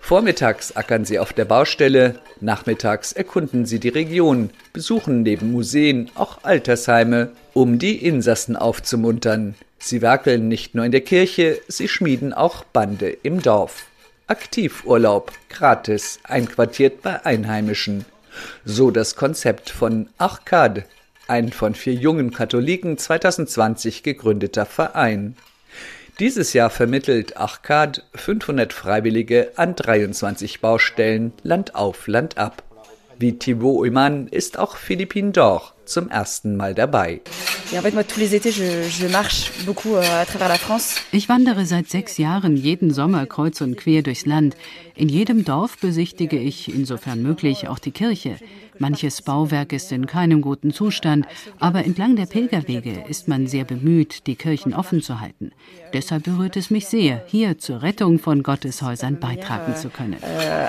Vormittags 0.00 0.76
ackern 0.76 1.04
sie 1.04 1.18
auf 1.18 1.32
der 1.32 1.46
Baustelle, 1.46 2.20
nachmittags 2.40 3.10
erkunden 3.10 3.66
sie 3.66 3.80
die 3.80 3.88
Region, 3.88 4.50
besuchen 4.72 5.24
neben 5.24 5.50
Museen 5.50 6.12
auch 6.14 6.44
Altersheime, 6.44 7.32
um 7.54 7.80
die 7.80 7.96
Insassen 7.96 8.54
aufzumuntern. 8.54 9.56
Sie 9.80 10.00
werkeln 10.00 10.46
nicht 10.46 10.76
nur 10.76 10.84
in 10.84 10.92
der 10.92 11.00
Kirche, 11.00 11.58
sie 11.66 11.88
schmieden 11.88 12.32
auch 12.32 12.62
Bande 12.62 13.10
im 13.10 13.42
Dorf. 13.42 13.86
Aktivurlaub, 14.28 15.32
gratis, 15.48 16.20
einquartiert 16.22 17.02
bei 17.02 17.26
Einheimischen. 17.26 18.04
So 18.64 18.90
das 18.90 19.16
Konzept 19.16 19.70
von 19.70 20.08
Arcade, 20.18 20.84
ein 21.26 21.52
von 21.52 21.74
vier 21.74 21.94
jungen 21.94 22.32
Katholiken 22.32 22.98
2020 22.98 24.02
gegründeter 24.02 24.66
Verein. 24.66 25.36
Dieses 26.18 26.52
Jahr 26.52 26.70
vermittelt 26.70 27.36
Arcade 27.36 28.02
500 28.14 28.72
Freiwillige 28.72 29.52
an 29.56 29.76
23 29.76 30.60
Baustellen 30.60 31.32
Land 31.44 31.74
auf, 31.76 32.08
Land 32.08 32.38
ab. 32.38 32.64
Wie 33.20 33.36
Thibaut 33.36 33.80
Uyman 33.80 34.28
ist 34.28 34.60
auch 34.60 34.76
Philippine 34.76 35.32
Dor 35.32 35.72
zum 35.84 36.08
ersten 36.08 36.56
Mal 36.56 36.72
dabei. 36.72 37.20
Euh, 37.72 37.88
ich 41.10 41.28
wandere 41.28 41.66
seit 41.66 41.88
sechs 41.88 42.18
Jahren 42.18 42.56
jeden 42.56 42.92
Sommer 42.92 43.26
kreuz 43.26 43.60
und 43.60 43.76
quer 43.76 44.02
durchs 44.02 44.24
Land. 44.24 44.56
In 44.94 45.08
jedem 45.08 45.44
Dorf 45.44 45.78
besichtige 45.78 46.38
ich, 46.38 46.72
insofern 46.72 47.20
möglich, 47.20 47.66
auch 47.66 47.80
die 47.80 47.90
Kirche. 47.90 48.36
Manches 48.78 49.22
Bauwerk 49.22 49.72
ist 49.72 49.92
in 49.92 50.06
keinem 50.06 50.40
guten 50.40 50.72
Zustand, 50.72 51.26
aber 51.58 51.84
entlang 51.84 52.16
der 52.16 52.26
Pilgerwege 52.26 53.04
ist 53.08 53.28
man 53.28 53.46
sehr 53.46 53.64
bemüht, 53.64 54.26
die 54.26 54.36
Kirchen 54.36 54.74
offen 54.74 55.02
zu 55.02 55.20
halten. 55.20 55.52
Deshalb 55.92 56.24
berührt 56.24 56.56
es 56.56 56.70
mich 56.70 56.86
sehr, 56.86 57.22
hier 57.26 57.58
zur 57.58 57.82
Rettung 57.82 58.18
von 58.18 58.42
Gotteshäusern 58.42 59.18
beitragen 59.18 59.74
zu 59.76 59.88
können. 59.88 60.16
Euh, 60.22 60.68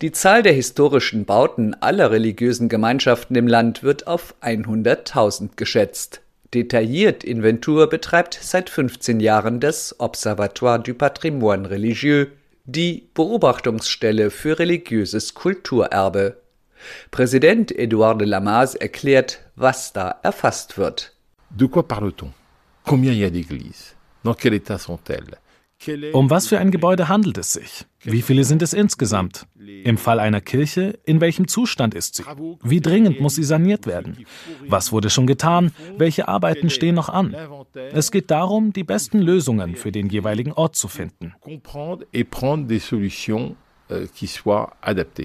die 0.00 0.12
Zahl 0.12 0.42
der 0.42 0.52
historischen 0.52 1.24
Bauten 1.24 1.74
aller 1.74 2.10
religiösen 2.10 2.68
Gemeinschaften 2.68 3.36
im 3.36 3.46
Land 3.46 3.82
wird 3.82 4.06
auf 4.06 4.34
100.000 4.42 5.50
geschätzt. 5.56 6.22
Detailliert 6.54 7.22
Inventur 7.22 7.88
betreibt 7.88 8.38
seit 8.40 8.70
15 8.70 9.20
Jahren 9.20 9.60
das 9.60 10.00
Observatoire 10.00 10.80
du 10.80 10.94
Patrimoine 10.94 11.70
Religieux, 11.70 12.28
die 12.72 13.08
Beobachtungsstelle 13.14 14.30
für 14.30 14.58
religiöses 14.58 15.34
Kulturerbe. 15.34 16.36
Präsident 17.10 17.72
Edouard 17.72 18.20
de 18.20 18.28
Lamaze 18.28 18.80
erklärt, 18.80 19.40
was 19.56 19.92
da 19.92 20.16
erfasst 20.22 20.78
wird. 20.78 21.12
De 21.50 21.68
quoi 21.68 21.82
parle-t-on? 21.82 22.32
Combien 22.84 23.12
y 23.12 23.24
a 23.24 23.30
d'églises? 23.30 23.94
Dans 24.22 24.36
quel 24.36 24.54
état 24.54 24.78
sont-elles? 24.78 25.36
Um 26.12 26.28
was 26.28 26.46
für 26.46 26.58
ein 26.58 26.70
Gebäude 26.70 27.08
handelt 27.08 27.38
es 27.38 27.54
sich? 27.54 27.86
Wie 28.02 28.20
viele 28.20 28.44
sind 28.44 28.60
es 28.60 28.74
insgesamt? 28.74 29.46
Im 29.56 29.96
Fall 29.96 30.20
einer 30.20 30.42
Kirche, 30.42 30.98
in 31.04 31.22
welchem 31.22 31.48
Zustand 31.48 31.94
ist 31.94 32.16
sie? 32.16 32.24
Wie 32.62 32.80
dringend 32.80 33.20
muss 33.20 33.36
sie 33.36 33.44
saniert 33.44 33.86
werden? 33.86 34.26
Was 34.68 34.92
wurde 34.92 35.08
schon 35.08 35.26
getan? 35.26 35.72
Welche 35.96 36.28
Arbeiten 36.28 36.68
stehen 36.68 36.96
noch 36.96 37.08
an? 37.08 37.34
Es 37.74 38.10
geht 38.10 38.30
darum, 38.30 38.72
die 38.72 38.84
besten 38.84 39.20
Lösungen 39.20 39.76
für 39.76 39.92
den 39.92 40.08
jeweiligen 40.08 40.52
Ort 40.52 40.76
zu 40.76 40.88
finden. 40.88 41.34
Euh, 43.90 44.06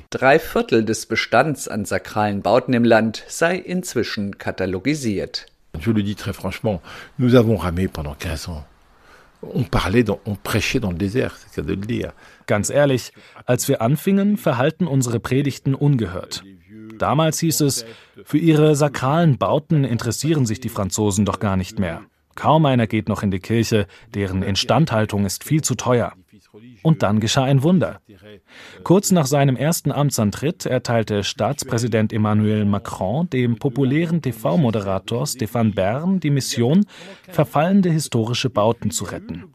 Drei 0.10 0.40
Viertel 0.40 0.86
des 0.86 1.06
Bestands 1.06 1.68
an 1.68 1.86
sakralen 1.86 2.42
Bauten 2.42 2.74
im 2.74 2.84
Land 2.84 3.24
sei 3.28 3.56
inzwischen 3.58 4.38
katalogisiert. 4.38 5.46
Je 5.80 5.92
le 5.92 6.04
dis 6.04 6.16
très 6.16 6.34
franchement, 6.34 6.82
nous 7.18 7.36
avons 7.36 7.58
ramé 7.58 7.88
pendant 7.88 8.16
15 8.16 8.50
ans. 8.50 8.64
Ganz 12.48 12.70
ehrlich, 12.70 13.12
als 13.46 13.68
wir 13.68 13.82
anfingen, 13.82 14.38
verhalten 14.38 14.88
unsere 14.88 15.20
Predigten 15.20 15.76
ungehört. 15.76 16.44
Damals 16.98 17.40
hieß 17.40 17.62
es, 17.62 17.86
für 18.24 18.38
ihre 18.38 18.76
sakralen 18.76 19.38
Bauten 19.38 19.84
interessieren 19.84 20.46
sich 20.46 20.60
die 20.60 20.70
Franzosen 20.70 21.26
doch 21.26 21.40
gar 21.40 21.58
nicht 21.58 21.78
mehr. 21.78 22.02
Kaum 22.36 22.66
einer 22.66 22.88
geht 22.88 23.08
noch 23.10 23.24
in 23.24 23.32
die 23.32 23.40
Kirche, 23.40 23.88
deren 24.14 24.44
Instandhaltung 24.44 25.26
ist 25.26 25.44
viel 25.44 25.62
zu 25.62 25.76
teuer. 25.76 26.14
Und 26.84 27.04
dann 27.04 27.20
geschah 27.20 27.44
ein 27.44 27.64
Wunder. 27.64 28.02
Kurz 28.84 29.12
nach 29.12 29.26
seinem 29.26 29.56
ersten 29.56 29.92
Amtsantritt 29.92 30.66
erteilte 30.66 31.24
Staatspräsident 31.24 32.14
Emmanuel 32.14 32.66
Macron 32.66 33.30
dem 33.30 33.58
populären 33.58 34.22
TV-Moderator 34.22 35.24
Stéphane 35.24 35.74
Bern 35.74 36.20
die 36.20 36.30
Mission, 36.30 36.86
verfallende 37.30 37.90
historische 37.90 38.50
Bauten 38.50 38.92
zu 38.92 39.06
retten. 39.06 39.46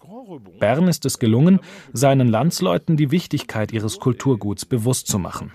Bern 0.58 0.88
ist 0.88 1.04
es 1.06 1.18
gelungen, 1.18 1.60
seinen 1.92 2.28
Landsleuten 2.28 2.96
die 2.96 3.10
Wichtigkeit 3.10 3.72
ihres 3.72 3.98
Kulturguts 3.98 4.64
bewusst 4.64 5.06
zu 5.06 5.18
machen. 5.18 5.52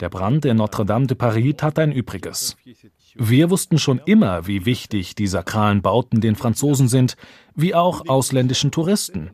Der 0.00 0.08
Brand 0.08 0.44
in 0.46 0.56
Notre-Dame 0.56 1.06
de 1.06 1.16
Paris 1.16 1.54
tat 1.58 1.78
ein 1.78 1.92
Übriges. 1.92 2.56
Wir 3.14 3.50
wussten 3.50 3.78
schon 3.78 4.00
immer, 4.06 4.46
wie 4.46 4.66
wichtig 4.66 5.14
die 5.14 5.26
sakralen 5.26 5.82
Bauten 5.82 6.20
den 6.20 6.36
Franzosen 6.36 6.88
sind, 6.88 7.16
wie 7.54 7.74
auch 7.74 8.08
ausländischen 8.08 8.70
Touristen. 8.70 9.30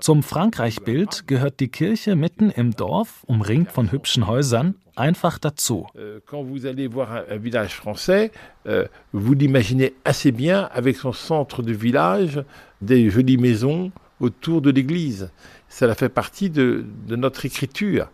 Zum 0.00 0.22
Frankreich-Bild 0.22 1.26
gehört 1.26 1.60
die 1.60 1.68
Kirche 1.68 2.16
mitten 2.16 2.50
im 2.50 2.72
Dorf, 2.72 3.24
umringt 3.26 3.70
von 3.70 3.92
hübschen 3.92 4.26
Häusern, 4.26 4.74
einfach 4.96 5.38
dazu. 5.38 5.86
Euh, 5.96 6.20
quand 6.26 6.42
vous 6.42 6.66
allez 6.66 6.88
voir 6.88 7.24
un 7.30 7.38
village 7.38 7.74
français, 7.74 8.30
euh, 8.66 8.86
vous 9.12 9.34
l'imaginez 9.34 9.94
assez 10.04 10.32
bien 10.32 10.68
avec 10.72 10.96
son 10.96 11.12
centre 11.12 11.62
de 11.62 11.72
village, 11.72 12.42
des 12.80 13.08
jolies 13.08 13.38
maisons 13.38 13.92
autour 14.20 14.60
de 14.60 14.70
l'église. 14.70 15.30
Cela 15.68 15.94
fait 15.94 16.08
partie 16.08 16.50
de, 16.50 16.84
de 17.06 17.16
notre 17.16 17.46
écriture. 17.46 18.08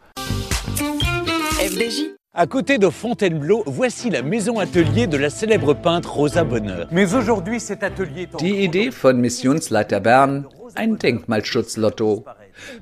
FDJ 1.59 2.10
à 2.32 2.46
côté 2.46 2.78
de 2.78 2.88
Fontainebleau, 2.88 3.64
voici 3.66 4.08
la 4.08 4.22
maison 4.22 4.58
atelier 4.58 5.06
de 5.06 5.16
la 5.16 5.30
célèbre 5.30 5.75
peintre 5.75 6.14
Rosa 6.14 6.44
Bonheur. 6.44 6.87
Mais 6.92 7.14
aujourd'hui, 7.14 7.58
cet 7.58 7.82
atelier 7.82 8.28
Die 8.38 8.64
Idee 8.64 8.92
von 8.92 9.20
Missionsleiter 9.20 10.00
Bern, 10.00 10.46
ein 10.76 10.96
Denkmalschutzlotto. 10.96 12.25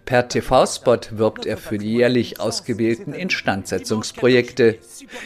Per 0.04 0.28
TV-Spot 0.28 1.00
wirbt 1.12 1.46
er 1.46 1.56
für 1.56 1.78
die 1.78 1.94
jährlich 1.94 2.40
ausgewählten 2.40 3.14
Instandsetzungsprojekte. 3.14 4.78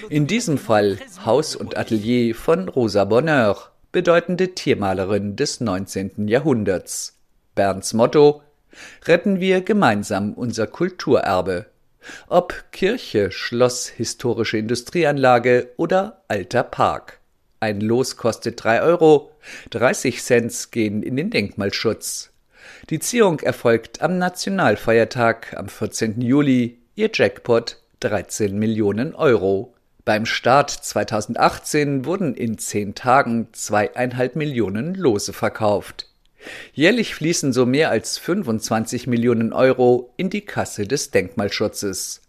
In 0.09 0.27
diesem 0.27 0.57
Fall 0.57 0.99
Haus 1.25 1.57
und 1.57 1.77
Atelier 1.77 2.35
von 2.35 2.69
Rosa 2.69 3.05
Bonheur, 3.05 3.73
bedeutende 3.91 4.55
Tiermalerin 4.55 5.37
des 5.37 5.61
19. 5.61 6.29
Jahrhunderts. 6.29 7.19
Bernds 7.55 7.93
Motto 7.93 8.43
Retten 9.05 9.41
wir 9.41 9.61
gemeinsam 9.61 10.33
unser 10.33 10.67
Kulturerbe. 10.67 11.67
Ob 12.29 12.55
Kirche, 12.73 13.31
Schloss, 13.31 13.89
historische 13.89 14.59
Industrieanlage 14.59 15.71
oder 15.77 16.23
alter 16.29 16.63
Park. 16.63 17.21
Ein 17.61 17.81
Los 17.81 18.17
kostet 18.17 18.63
3 18.65 18.83
Euro, 18.83 19.33
30 19.71 20.23
Cent 20.23 20.73
gehen 20.73 21.03
in 21.03 21.17
den 21.17 21.31
Denkmalschutz. 21.31 22.31
Die 22.91 22.99
Ziehung 22.99 23.41
erfolgt 23.41 24.03
am 24.03 24.19
Nationalfeiertag 24.19 25.55
am 25.57 25.69
14. 25.69 26.21
Juli, 26.21 26.79
ihr 26.95 27.11
Jackpot 27.13 27.79
13 28.01 28.59
Millionen 28.59 29.15
Euro. 29.15 29.75
Beim 30.05 30.27
Start 30.27 30.71
2018 30.71 32.05
wurden 32.05 32.35
in 32.35 32.59
zehn 32.59 32.97
Tagen 32.97 33.49
zweieinhalb 33.53 34.35
Millionen 34.35 34.95
Lose 34.95 35.33
verkauft. 35.33 36.12
Jährlich 36.73 37.15
fließen 37.15 37.53
so 37.53 37.67
mehr 37.67 37.91
als 37.91 38.19
25 38.19 39.07
Millionen 39.07 39.53
Euro 39.53 40.13
in 40.17 40.31
die 40.31 40.43
Kasse 40.43 40.87
des 40.87 41.11
Denkmalschutzes. 41.11 42.23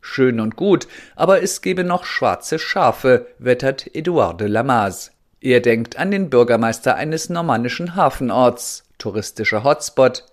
Schön 0.00 0.38
und 0.40 0.56
gut, 0.56 0.86
aber 1.16 1.42
es 1.42 1.62
gebe 1.62 1.82
noch 1.82 2.04
schwarze 2.04 2.58
Schafe, 2.58 3.26
wettert 3.38 3.94
Edouard 3.94 4.40
de 4.40 4.48
Lamaze. 4.48 5.10
Er 5.40 5.60
denkt 5.60 5.96
an 5.96 6.10
den 6.10 6.30
Bürgermeister 6.30 6.94
eines 6.94 7.30
normannischen 7.30 7.96
Hafenorts, 7.96 8.84
touristischer 8.98 9.64
Hotspot, 9.64 10.24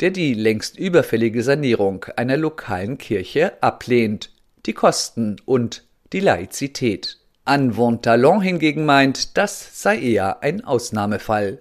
der 0.00 0.10
die 0.10 0.34
längst 0.34 0.78
überfällige 0.78 1.42
Sanierung 1.42 2.04
einer 2.16 2.36
lokalen 2.36 2.98
Kirche 2.98 3.60
ablehnt, 3.62 4.30
die 4.66 4.72
Kosten 4.72 5.36
und 5.44 5.84
die 6.12 6.20
Laizität. 6.20 7.18
Anne 7.44 8.00
Talon 8.02 8.40
hingegen 8.40 8.84
meint, 8.84 9.36
das 9.36 9.82
sei 9.82 9.98
eher 9.98 10.42
ein 10.42 10.64
Ausnahmefall. 10.64 11.60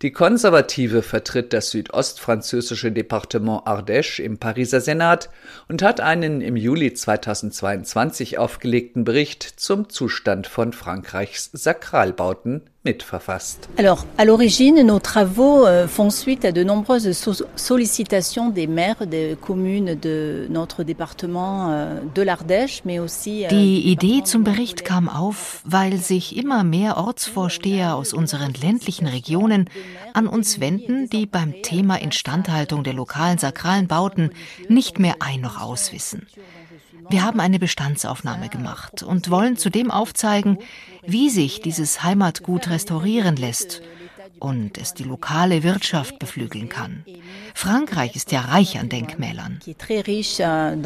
Die 0.00 0.12
Konservative 0.12 1.02
vertritt 1.02 1.52
das 1.52 1.70
südostfranzösische 1.70 2.92
Departement 2.92 3.66
Ardèche 3.66 4.22
im 4.22 4.38
Pariser 4.38 4.80
Senat 4.80 5.28
und 5.66 5.82
hat 5.82 6.00
einen 6.00 6.40
im 6.40 6.54
Juli 6.54 6.94
2022 6.94 8.38
aufgelegten 8.38 9.02
Bericht 9.02 9.42
zum 9.42 9.88
Zustand 9.88 10.46
von 10.46 10.72
Frankreichs 10.72 11.50
Sakralbauten 11.52 12.70
mitverfasst. 12.88 13.68
Alors, 13.76 14.06
à 14.16 14.24
l'origine, 14.24 14.82
nos 14.82 14.98
travaux 14.98 15.66
euh, 15.66 15.86
font 15.86 16.10
suite 16.10 16.44
à 16.44 16.52
de 16.52 16.64
nombreuses 16.64 17.12
so 17.12 17.32
sollicitations 17.56 18.48
des 18.50 18.66
maires 18.66 19.06
des 19.06 19.36
communes 19.40 19.94
de 19.94 20.46
notre 20.48 20.82
département 20.82 21.70
euh, 21.70 22.00
de 22.14 22.22
l'Ardèche, 22.22 22.82
mais 22.84 22.98
aussi 22.98 23.44
euh, 23.44 23.48
Die 23.48 23.90
Idee 23.92 24.22
zum 24.24 24.42
Bericht 24.44 24.84
kam 24.84 25.08
auf, 25.08 25.62
weil 25.64 25.98
sich 25.98 26.36
immer 26.36 26.64
mehr 26.64 26.96
Ortsvorsteher 26.96 27.96
aus 27.96 28.12
unseren 28.12 28.52
ländlichen 28.54 29.06
Regionen 29.06 29.66
an 30.14 30.26
uns 30.26 30.60
wenden, 30.60 31.08
die 31.08 31.26
beim 31.26 31.52
Thema 31.62 31.96
Instandhaltung 31.96 32.82
der 32.84 32.94
lokalen 32.94 33.38
sakralen 33.38 33.86
Bauten 33.86 34.30
nicht 34.68 34.98
mehr 34.98 35.16
ein 35.20 35.40
noch 35.40 35.60
auswissen. 35.60 36.26
Wir 37.10 37.24
haben 37.24 37.40
eine 37.40 37.58
Bestandsaufnahme 37.58 38.48
gemacht 38.48 39.02
und 39.02 39.30
wollen 39.30 39.56
zudem 39.56 39.90
aufzeigen, 39.90 40.58
wie 41.06 41.30
sich 41.30 41.62
dieses 41.62 42.02
Heimatgut 42.02 42.68
restaurieren 42.68 43.36
lässt 43.36 43.82
und 44.40 44.78
es 44.78 44.94
die 44.94 45.04
lokale 45.04 45.62
Wirtschaft 45.62 46.18
beflügeln 46.18 46.68
kann. 46.68 47.04
Frankreich 47.54 48.14
ist 48.14 48.30
ja 48.32 48.40
reich 48.42 48.78
an 48.78 48.88
Denkmälern. 48.88 49.60
Euh, 49.66 50.76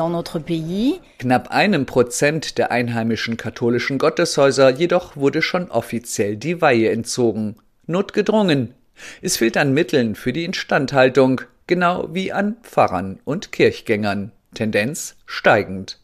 Knapp 1.19 1.51
einem 1.51 1.87
Prozent 1.87 2.59
der 2.59 2.71
einheimischen 2.71 3.37
katholischen 3.37 3.99
Gotteshäuser 3.99 4.71
jedoch 4.71 5.17
wurde 5.17 5.43
schon 5.43 5.71
offiziell 5.71 6.37
die 6.37 6.61
Weihe 6.61 6.91
entzogen. 6.91 7.57
Notgedrungen. 7.87 8.75
Es 9.21 9.37
fehlt 9.37 9.57
an 9.57 9.75
Mitteln 9.75 10.15
für 10.15 10.33
die 10.33 10.45
Instandhaltung, 10.45 11.41
genau 11.67 12.09
wie 12.13 12.33
an 12.33 12.57
Pfarrern 12.63 13.19
und 13.25 13.51
Kirchgängern. 13.53 14.31
Tendenz 14.55 15.17
steigend. 15.27 15.99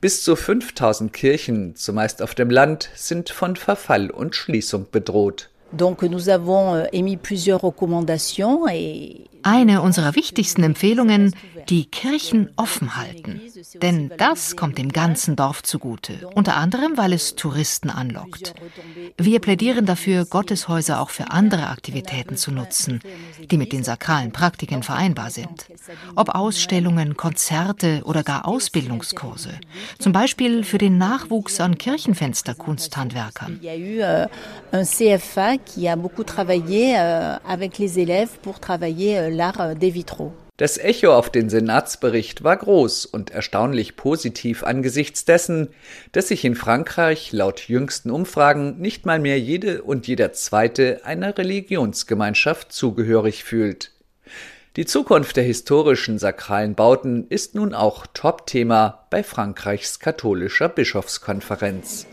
Bis 0.00 0.22
zu 0.22 0.36
5000 0.36 1.12
Kirchen, 1.12 1.76
zumeist 1.76 2.22
auf 2.22 2.34
dem 2.34 2.50
Land, 2.50 2.90
sind 2.94 3.30
von 3.30 3.56
Verfall 3.56 4.10
und 4.10 4.34
Schließung 4.34 4.86
bedroht. 4.90 5.50
Euh, 5.70 6.84
eine 9.42 9.82
unserer 9.82 10.14
wichtigsten 10.14 10.62
Empfehlungen, 10.62 11.34
die 11.68 11.84
Kirchen 11.84 12.50
offen 12.56 12.96
halten. 12.96 13.40
Denn 13.82 14.10
das 14.16 14.56
kommt 14.56 14.78
dem 14.78 14.90
ganzen 14.90 15.36
Dorf 15.36 15.62
zugute, 15.62 16.28
unter 16.34 16.56
anderem, 16.56 16.96
weil 16.96 17.12
es 17.12 17.36
Touristen 17.36 17.90
anlockt. 17.90 18.54
Wir 19.16 19.40
plädieren 19.40 19.86
dafür, 19.86 20.24
Gotteshäuser 20.24 21.00
auch 21.00 21.10
für 21.10 21.30
andere 21.30 21.68
Aktivitäten 21.68 22.36
zu 22.36 22.50
nutzen, 22.50 23.00
die 23.50 23.58
mit 23.58 23.72
den 23.72 23.84
sakralen 23.84 24.32
Praktiken 24.32 24.82
vereinbar 24.82 25.30
sind. 25.30 25.66
Ob 26.16 26.34
Ausstellungen, 26.34 27.16
Konzerte 27.16 28.02
oder 28.04 28.22
gar 28.22 28.46
Ausbildungskurse. 28.46 29.50
Zum 29.98 30.12
Beispiel 30.12 30.64
für 30.64 30.78
den 30.78 30.98
Nachwuchs 30.98 31.60
an 31.60 31.78
Kirchenfensterkunsthandwerkern. 31.78 33.60
Qui 35.64 35.88
a 35.88 35.96
beaucoup 35.96 36.24
travaillé 36.24 36.94
euh, 36.98 37.36
avec 37.46 37.78
les 37.78 37.98
élèves 37.98 38.38
pour 38.42 38.60
travailler 38.60 39.18
euh, 39.18 39.30
l'art 39.30 39.74
des 39.76 39.90
vitraux. 39.90 40.32
Das 40.58 40.76
Echo 40.76 41.12
auf 41.12 41.30
den 41.30 41.48
Senatsbericht 41.50 42.42
war 42.42 42.56
groß 42.56 43.06
und 43.06 43.30
erstaunlich 43.30 43.94
positiv 43.94 44.64
angesichts 44.64 45.24
dessen, 45.24 45.68
dass 46.10 46.28
sich 46.28 46.44
in 46.44 46.56
Frankreich 46.56 47.30
laut 47.30 47.68
jüngsten 47.68 48.10
Umfragen 48.10 48.80
nicht 48.80 49.06
mal 49.06 49.20
mehr 49.20 49.38
jede 49.38 49.82
und 49.82 50.08
jeder 50.08 50.32
Zweite 50.32 51.02
einer 51.04 51.38
Religionsgemeinschaft 51.38 52.72
zugehörig 52.72 53.44
fühlt. 53.44 53.92
Die 54.74 54.84
Zukunft 54.84 55.36
der 55.36 55.44
historischen 55.44 56.18
sakralen 56.18 56.74
Bauten 56.74 57.28
ist 57.28 57.54
nun 57.54 57.72
auch 57.72 58.06
Topthema 58.06 59.06
bei 59.10 59.22
Frankreichs 59.22 60.00
katholischer 60.00 60.68
Bischofskonferenz. 60.68 62.06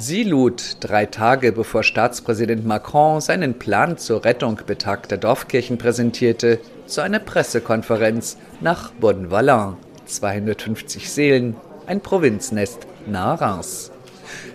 Sie 0.00 0.22
lud 0.22 0.76
drei 0.78 1.06
Tage 1.06 1.50
bevor 1.50 1.82
Staatspräsident 1.82 2.64
Macron 2.64 3.20
seinen 3.20 3.58
Plan 3.58 3.98
zur 3.98 4.24
Rettung 4.24 4.60
betagter 4.64 5.16
Dorfkirchen 5.16 5.76
präsentierte, 5.76 6.60
zu 6.86 7.00
einer 7.00 7.18
Pressekonferenz 7.18 8.38
nach 8.60 8.92
Bonne-Vallin, 8.92 9.74
250 10.06 11.10
Seelen, 11.10 11.56
ein 11.88 12.00
Provinznest 12.00 12.86
nahe 13.08 13.40
Reims. 13.40 13.90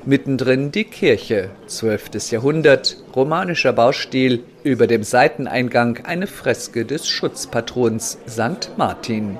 Mittendrin 0.06 0.72
die 0.72 0.86
Kirche, 0.86 1.50
12. 1.68 2.32
Jahrhundert, 2.32 3.04
romanischer 3.14 3.74
Baustil, 3.74 4.46
über 4.64 4.88
dem 4.88 5.04
Seiteneingang 5.04 6.06
eine 6.06 6.28
Freske 6.28 6.86
des 6.86 7.06
Schutzpatrons 7.06 8.18
St. 8.30 8.72
Martin. 8.78 9.38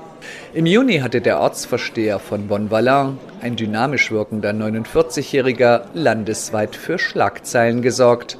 Im 0.54 0.66
Juni 0.66 1.00
hatte 1.00 1.22
der 1.22 1.40
Ortsvorsteher 1.40 2.20
von 2.20 2.48
Bonne-Vallin, 2.48 3.18
ein 3.42 3.56
dynamisch 3.56 4.12
wirkender 4.12 4.52
49-Jähriger, 4.52 5.86
landesweit 5.94 6.76
für 6.76 7.00
Schlagzeilen 7.00 7.82
gesorgt. 7.82 8.38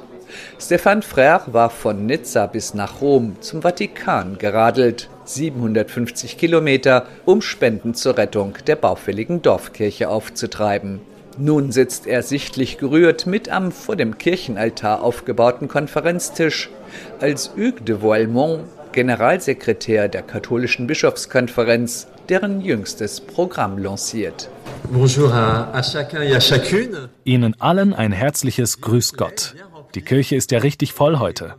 Stéphane 0.60 1.02
Frère 1.02 1.52
war 1.52 1.70
von 1.70 2.06
Nizza 2.06 2.46
bis 2.46 2.74
nach 2.74 3.00
Rom 3.00 3.36
zum 3.40 3.62
Vatikan 3.62 4.38
geradelt, 4.38 5.08
750 5.24 6.38
Kilometer, 6.38 7.06
um 7.24 7.40
Spenden 7.40 7.94
zur 7.94 8.18
Rettung 8.18 8.54
der 8.66 8.76
baufälligen 8.76 9.42
Dorfkirche 9.42 10.08
aufzutreiben. 10.08 11.00
Nun 11.36 11.72
sitzt 11.72 12.06
er 12.06 12.22
sichtlich 12.22 12.78
gerührt 12.78 13.26
mit 13.26 13.48
am 13.48 13.72
vor 13.72 13.96
dem 13.96 14.18
Kirchenaltar 14.18 15.02
aufgebauten 15.02 15.66
Konferenztisch, 15.66 16.70
als 17.20 17.52
Hugues 17.56 17.84
de 17.84 18.00
Voilemont 18.02 18.64
Generalsekretär 18.94 20.08
der 20.08 20.22
katholischen 20.22 20.86
Bischofskonferenz, 20.86 22.06
deren 22.28 22.60
jüngstes 22.60 23.20
Programm 23.20 23.76
lanciert. 23.76 24.48
Ihnen 27.24 27.60
allen 27.60 27.92
ein 27.92 28.12
herzliches 28.12 28.80
Grüß 28.80 29.14
Gott. 29.14 29.56
Die 29.96 30.02
Kirche 30.02 30.36
ist 30.36 30.52
ja 30.52 30.60
richtig 30.60 30.92
voll 30.92 31.18
heute. 31.18 31.54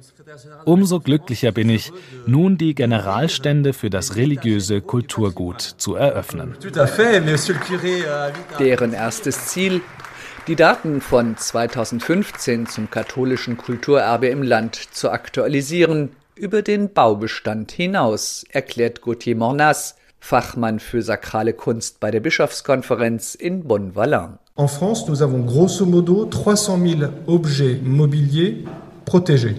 Umso 0.64 1.02
glücklicher 1.02 1.52
bin 1.52 1.70
ich, 1.70 1.92
nun 2.26 2.58
die 2.58 2.74
Generalstände 2.74 3.74
für 3.74 3.90
das 3.90 4.16
religiöse 4.16 4.80
Kulturgut 4.80 5.60
zu 5.60 5.96
eröffnen. 5.96 6.56
Deren 8.60 8.94
erstes 8.94 9.48
Ziel, 9.48 9.82
die 10.48 10.56
Daten 10.56 11.02
von 11.02 11.36
2015 11.36 12.68
zum 12.68 12.90
katholischen 12.90 13.58
Kulturerbe 13.58 14.28
im 14.28 14.42
Land 14.42 14.76
zu 14.94 15.10
aktualisieren, 15.10 16.12
über 16.36 16.62
den 16.62 16.94
Baubestand 16.94 17.72
hinaus, 17.72 18.46
erklärt 18.50 19.02
Gauthier 19.02 19.36
Mornas, 19.36 19.96
Fachmann 20.20 20.80
für 20.80 21.02
sakrale 21.02 21.54
Kunst 21.54 22.00
bei 22.00 22.12
der 22.12 22.20
Bischofskonferenz 22.20 23.36
in 23.36 23.64
Bonn-Wallin. 23.64 24.40
En 24.56 24.68
France, 24.68 25.06
nous 25.08 25.22
avons 25.22 25.46
grosso 25.46 25.86
modo 25.86 26.26
300 26.26 26.78
000 27.00 27.12
objets 27.28 27.82
mobiliers 27.84 28.66
protégés. 29.06 29.56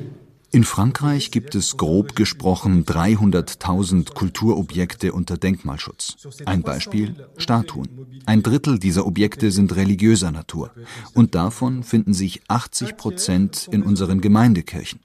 In 0.52 0.64
Frankreich 0.64 1.30
gibt 1.30 1.54
es 1.54 1.76
grob 1.76 2.16
gesprochen 2.16 2.86
300.000 2.86 4.14
Kulturobjekte 4.14 5.12
unter 5.12 5.36
Denkmalschutz. 5.36 6.16
Ein 6.46 6.62
Beispiel 6.62 7.14
Statuen. 7.36 7.88
Ein 8.24 8.42
Drittel 8.42 8.78
dieser 8.78 9.06
Objekte 9.06 9.50
sind 9.50 9.76
religiöser 9.76 10.30
Natur 10.30 10.70
und 11.12 11.34
davon 11.34 11.82
finden 11.82 12.14
sich 12.14 12.40
80 12.48 12.96
Prozent 12.96 13.68
in 13.70 13.82
unseren 13.82 14.22
Gemeindekirchen. 14.22 15.00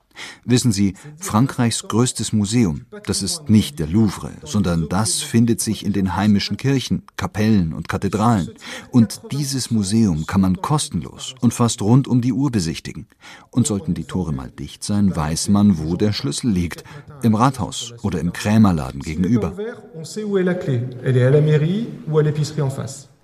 Wissen 0.46 0.72
Sie, 0.72 0.96
Frankreichs 1.18 1.84
größtes 1.88 2.34
Museum, 2.34 2.86
das 3.06 3.22
ist 3.22 3.50
nicht 3.50 3.80
der 3.80 3.88
Louvre, 3.88 4.32
sondern 4.44 4.90
das 4.90 5.22
findet 5.22 5.62
sich 5.62 5.86
in 5.86 5.94
den 5.94 6.16
heimischen 6.16 6.58
Kirchen, 6.58 7.04
Kapellen 7.18 7.74
und 7.74 7.88
Kathedralen. 7.88 8.50
Und 8.92 9.22
dieses 9.32 9.72
Museum 9.72 10.26
kann 10.26 10.42
man 10.42 10.62
kostenlos 10.62 11.36
und 11.42 11.54
fast 11.54 11.82
rund 11.82 12.08
um 12.08 12.22
die 12.22 12.34
Uhr 12.34 12.52
besichtigen. 12.52 13.08
Und 13.50 13.68
sollten 13.68 13.94
die 13.94 14.06
Tore 14.06 14.34
mal 14.34 14.50
dicht 14.50 14.84
sein, 14.84 15.16
weiß 15.16 15.50
man, 15.50 15.78
wo 15.78 15.96
der 15.96 16.14
Schlüssel 16.14 16.52
liegt. 16.52 16.84
Im 17.22 17.36
Rathaus 17.36 17.94
oder 18.02 18.20
im 18.20 18.34
Krämerladen 18.34 19.02
gegenüber. 19.02 19.54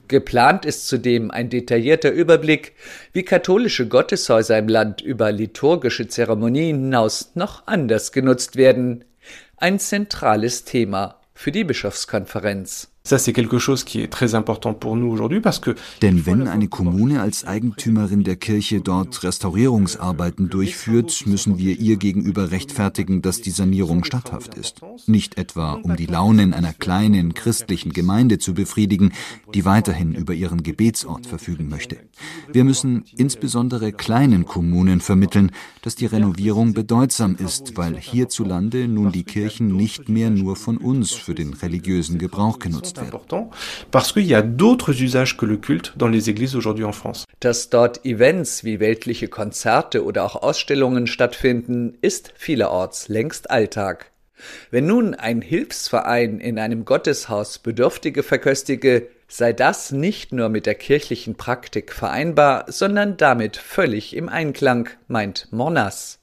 Geplant 0.07 0.65
ist 0.65 0.87
zudem 0.87 1.31
ein 1.31 1.49
detaillierter 1.49 2.11
Überblick, 2.11 2.73
wie 3.13 3.23
katholische 3.23 3.87
Gotteshäuser 3.87 4.57
im 4.57 4.67
Land 4.67 5.01
über 5.01 5.31
liturgische 5.31 6.07
Zeremonien 6.07 6.83
hinaus 6.83 7.31
noch 7.35 7.67
anders 7.67 8.11
genutzt 8.11 8.55
werden. 8.55 9.05
Ein 9.57 9.79
zentrales 9.79 10.63
Thema 10.63 11.19
für 11.33 11.51
die 11.51 11.63
Bischofskonferenz. 11.63 12.89
Denn 16.01 16.25
wenn 16.25 16.47
eine 16.47 16.67
Kommune 16.67 17.21
als 17.21 17.45
Eigentümerin 17.45 18.25
der 18.25 18.35
Kirche 18.35 18.81
dort 18.81 19.23
Restaurierungsarbeiten 19.23 20.49
durchführt, 20.49 21.23
müssen 21.25 21.57
wir 21.57 21.79
ihr 21.79 21.95
gegenüber 21.95 22.51
rechtfertigen, 22.51 23.21
dass 23.21 23.39
die 23.39 23.51
Sanierung 23.51 24.03
statthaft 24.03 24.55
ist. 24.55 24.81
Nicht 25.05 25.37
etwa, 25.37 25.73
um 25.75 25.95
die 25.95 26.05
Launen 26.05 26.53
einer 26.53 26.73
kleinen 26.73 27.33
christlichen 27.33 27.93
Gemeinde 27.93 28.39
zu 28.39 28.53
befriedigen, 28.53 29.13
die 29.53 29.63
weiterhin 29.63 30.13
über 30.13 30.33
ihren 30.33 30.61
Gebetsort 30.61 31.27
verfügen 31.27 31.69
möchte. 31.69 31.97
Wir 32.51 32.65
müssen 32.65 33.05
insbesondere 33.15 33.93
kleinen 33.93 34.43
Kommunen 34.43 34.99
vermitteln, 34.99 35.51
dass 35.81 35.95
die 35.95 36.07
Renovierung 36.07 36.73
bedeutsam 36.73 37.37
ist, 37.37 37.77
weil 37.77 37.95
hierzulande 37.95 38.89
nun 38.89 39.13
die 39.13 39.23
Kirchen 39.23 39.67
nicht 39.77 40.09
mehr 40.09 40.29
nur 40.29 40.57
von 40.57 40.75
uns 40.75 41.13
für 41.13 41.35
den 41.35 41.53
religiösen 41.53 42.17
Gebrauch 42.17 42.59
genutzt 42.59 42.96
werden. 42.97 43.11
Dass 47.39 47.69
dort 47.69 48.05
Events 48.05 48.63
wie 48.63 48.79
weltliche 48.79 49.27
Konzerte 49.27 50.03
oder 50.03 50.25
auch 50.25 50.35
Ausstellungen 50.35 51.07
stattfinden, 51.07 51.97
ist 52.01 52.33
vielerorts 52.35 53.07
längst 53.07 53.49
Alltag. 53.49 54.11
Wenn 54.69 54.85
nun 54.85 55.15
ein 55.15 55.41
Hilfsverein 55.41 56.39
in 56.39 56.59
einem 56.59 56.85
Gotteshaus 56.85 57.59
Bedürftige 57.59 58.23
verköstige, 58.23 59.07
sei 59.27 59.53
das 59.53 59.91
nicht 59.91 60.31
nur 60.31 60.49
mit 60.49 60.65
der 60.65 60.75
kirchlichen 60.75 61.35
Praktik 61.35 61.91
vereinbar, 61.91 62.65
sondern 62.71 63.17
damit 63.17 63.57
völlig 63.57 64.15
im 64.15 64.29
Einklang, 64.29 64.89
meint 65.07 65.47
Mornas. 65.51 66.19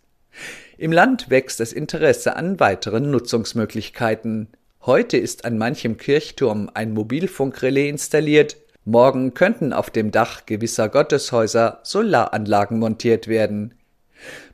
Im 0.79 0.93
Land 0.93 1.31
wächst 1.31 1.61
das 1.61 1.73
Interesse 1.73 2.37
an 2.37 2.59
weiteren 2.59 3.11
Nutzungsmöglichkeiten. 3.11 4.49
Heute 4.87 5.17
ist 5.17 5.47
an 5.47 5.57
manchem 5.57 5.97
Kirchturm 5.97 6.71
ein 6.75 6.93
Mobilfunkrelais 6.93 7.89
installiert, 7.89 8.59
morgen 8.85 9.33
könnten 9.33 9.73
auf 9.73 9.89
dem 9.89 10.11
Dach 10.11 10.45
gewisser 10.45 10.91
Gotteshäuser 10.91 11.81
Solaranlagen 11.85 12.79
montiert 12.79 13.27
werden. 13.27 13.73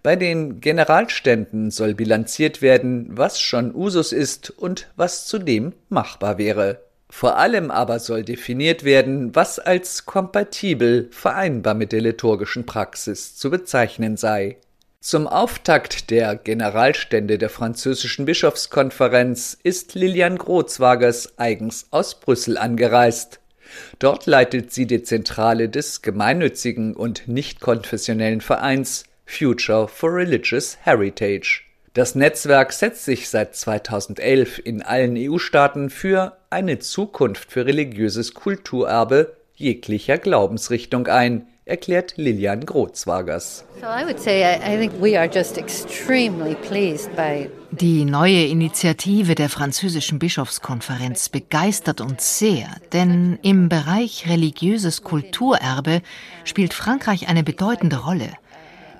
Bei 0.04 0.14
den 0.14 0.60
Generalständen 0.60 1.72
soll 1.72 1.94
bilanziert 1.94 2.62
werden, 2.62 3.08
was 3.10 3.40
schon 3.40 3.74
Usus 3.74 4.12
ist 4.12 4.50
und 4.50 4.86
was 4.94 5.26
zudem 5.26 5.72
machbar 5.88 6.38
wäre. 6.38 6.80
Vor 7.08 7.36
allem 7.36 7.72
aber 7.72 7.98
soll 7.98 8.22
definiert 8.22 8.84
werden, 8.84 9.34
was 9.34 9.58
als 9.58 10.06
kompatibel 10.06 11.08
vereinbar 11.10 11.74
mit 11.74 11.90
der 11.90 12.02
liturgischen 12.02 12.66
Praxis 12.66 13.34
zu 13.34 13.50
bezeichnen 13.50 14.16
sei. 14.16 14.58
Zum 15.02 15.26
Auftakt 15.26 16.10
der 16.10 16.36
Generalstände 16.36 17.38
der 17.38 17.48
französischen 17.48 18.26
Bischofskonferenz 18.26 19.56
ist 19.62 19.94
Lilian 19.94 20.36
Grozwagers 20.36 21.38
eigens 21.38 21.86
aus 21.90 22.20
Brüssel 22.20 22.58
angereist. 22.58 23.40
Dort 23.98 24.26
leitet 24.26 24.74
sie 24.74 24.86
die 24.86 25.02
Zentrale 25.02 25.70
des 25.70 26.02
gemeinnützigen 26.02 26.94
und 26.94 27.28
nicht 27.28 27.60
konfessionellen 27.60 28.42
Vereins 28.42 29.04
Future 29.24 29.88
for 29.88 30.12
Religious 30.12 30.76
Heritage. 30.82 31.62
Das 31.94 32.14
Netzwerk 32.14 32.70
setzt 32.74 33.06
sich 33.06 33.30
seit 33.30 33.56
2011 33.56 34.60
in 34.62 34.82
allen 34.82 35.16
EU-Staaten 35.16 35.88
für 35.88 36.36
eine 36.50 36.78
Zukunft 36.78 37.50
für 37.50 37.64
religiöses 37.64 38.34
Kulturerbe 38.34 39.34
jeglicher 39.54 40.18
Glaubensrichtung 40.18 41.06
ein, 41.06 41.46
erklärt 41.64 42.14
Lilian 42.16 42.66
Grozwagers. 42.66 43.64
Die 47.70 48.04
neue 48.04 48.44
Initiative 48.46 49.34
der 49.34 49.48
französischen 49.48 50.18
Bischofskonferenz 50.18 51.28
begeistert 51.28 52.00
uns 52.00 52.38
sehr, 52.38 52.68
denn 52.92 53.38
im 53.42 53.68
Bereich 53.68 54.28
religiöses 54.28 55.02
Kulturerbe 55.02 56.02
spielt 56.44 56.74
Frankreich 56.74 57.28
eine 57.28 57.44
bedeutende 57.44 58.04
Rolle. 58.04 58.30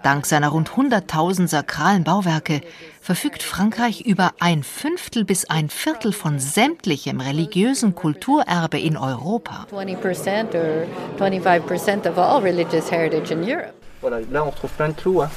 Dank 0.03 0.25
seiner 0.25 0.49
rund 0.49 0.71
100.000 0.71 1.47
sakralen 1.47 2.05
Bauwerke 2.05 2.63
verfügt 3.03 3.43
Frankreich 3.43 4.01
über 4.07 4.33
ein 4.41 4.63
Fünftel 4.63 5.25
bis 5.25 5.49
ein 5.51 5.69
Viertel 5.69 6.13
von 6.13 6.39
sämtlichem 6.39 7.21
religiösen 7.21 7.95
Kulturerbe 7.95 8.79
in 8.79 8.97
Europa. 8.97 9.67
20% 9.71 10.55
or 10.55 10.87
25% 11.19 12.09
of 12.09 12.19
all 12.19 12.41
religious 12.43 12.91
heritage 12.91 13.31
in 13.31 13.43
Europe. 13.43 13.75
Voilà, 14.03 14.21
là 14.31 14.45
on 14.45 14.51
retrouve 14.51 14.71
plein 14.77 14.89
de 14.89 14.95
clous, 14.95 15.21
hein, 15.21 15.31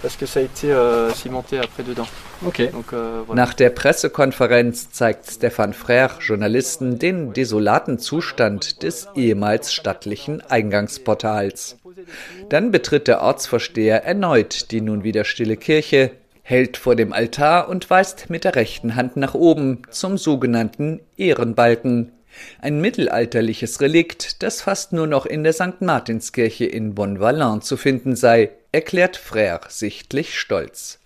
parce 0.00 0.16
que 0.16 0.26
ça 0.26 0.38
a 0.38 0.42
été 0.44 0.72
cimenté 1.14 1.58
après 1.58 1.82
dedans. 1.82 2.06
Okay. 2.46 2.70
Euh. 2.92 3.22
Nach 3.34 3.54
der 3.54 3.70
Pressekonferenz 3.70 4.92
zeigt 4.92 5.30
Stefan 5.30 5.72
Frère 5.72 6.20
Journalisten 6.20 6.98
den 6.98 7.32
desolaten 7.32 7.98
Zustand 7.98 8.82
des 8.82 9.08
ehemals 9.16 9.72
stattlichen 9.72 10.42
Eingangsportals. 10.48 11.76
Dann 12.48 12.70
betritt 12.70 13.08
der 13.08 13.22
Ortsvorsteher 13.22 14.04
erneut 14.04 14.70
die 14.70 14.80
nun 14.80 15.04
wieder 15.04 15.24
stille 15.24 15.56
Kirche, 15.56 16.12
hält 16.42 16.76
vor 16.76 16.94
dem 16.94 17.12
Altar 17.12 17.68
und 17.68 17.88
weist 17.88 18.28
mit 18.28 18.44
der 18.44 18.54
rechten 18.54 18.96
Hand 18.96 19.16
nach 19.16 19.34
oben 19.34 19.82
zum 19.90 20.18
sogenannten 20.18 21.00
Ehrenbalken, 21.16 22.12
ein 22.60 22.80
mittelalterliches 22.80 23.80
Relikt, 23.80 24.42
das 24.42 24.62
fast 24.62 24.92
nur 24.92 25.06
noch 25.06 25.26
in 25.26 25.44
der 25.44 25.52
St. 25.52 25.80
Martinskirche 25.80 26.64
in 26.64 26.94
Bonne-Valin 26.94 27.62
zu 27.62 27.76
finden 27.76 28.16
sei, 28.16 28.50
erklärt 28.72 29.16
Frère 29.16 29.60
sichtlich 29.68 30.38
stolz. 30.38 30.98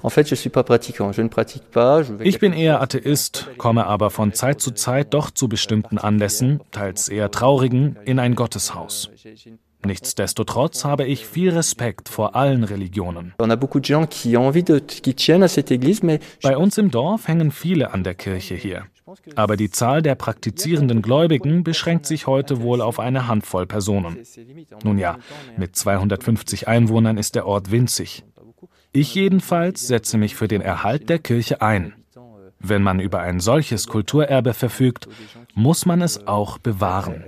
Ich 2.21 2.39
bin 2.39 2.53
eher 2.55 2.81
Atheist, 2.81 3.49
komme 3.59 3.87
aber 3.87 4.11
von 4.11 4.33
Zeit 4.33 4.61
zu 4.61 4.71
Zeit 4.71 5.13
doch 5.13 5.31
zu 5.31 5.49
bestimmten 5.49 5.99
Anlässen, 5.99 6.61
teils 6.73 7.09
eher 7.09 7.31
traurigen, 7.31 7.99
in 8.07 8.19
ein 8.19 8.35
Gotteshaus. 8.35 9.11
Nichtsdestotrotz 9.85 10.85
habe 10.85 11.05
ich 11.05 11.27
viel 11.27 11.51
Respekt 11.51 12.09
vor 12.09 12.35
allen 12.35 12.65
Religionen. 12.65 13.35
Bei 16.43 16.57
uns 16.57 16.79
im 16.79 16.91
Dorf 16.91 17.29
hängen 17.29 17.51
viele 17.53 17.93
an 17.93 18.05
der 18.05 18.15
Kirche 18.15 18.55
hier. 18.55 18.87
Aber 19.37 19.57
die 19.57 19.71
Zahl 19.71 20.03
der 20.03 20.15
praktizierenden 20.15 21.01
Gläubigen 21.01 21.65
beschränkt 21.65 22.07
sich 22.07 22.27
heute 22.27 22.61
wohl 22.61 22.81
auf 22.81 22.99
eine 22.99 23.27
Handvoll 23.29 23.67
Personen. 23.67 24.19
Nun 24.85 24.99
ja, 24.99 25.17
mit 25.57 25.77
250 25.77 26.69
Einwohnern 26.69 27.17
ist 27.17 27.35
der 27.35 27.47
Ort 27.47 27.71
winzig. 27.71 28.25
Ich 28.93 29.15
jedenfalls 29.15 29.87
setze 29.87 30.19
mich 30.19 30.35
für 30.35 30.49
den 30.49 30.61
Erhalt 30.61 31.09
der 31.09 31.19
Kirche 31.19 31.63
ein. 31.63 31.95
Wenn 32.61 32.83
man 32.83 32.99
über 32.99 33.21
ein 33.21 33.39
solches 33.39 33.87
Kulturerbe 33.87 34.53
verfügt, 34.53 35.09
muss 35.55 35.87
man 35.87 36.03
es 36.03 36.27
auch 36.27 36.59
bewahren. 36.59 37.23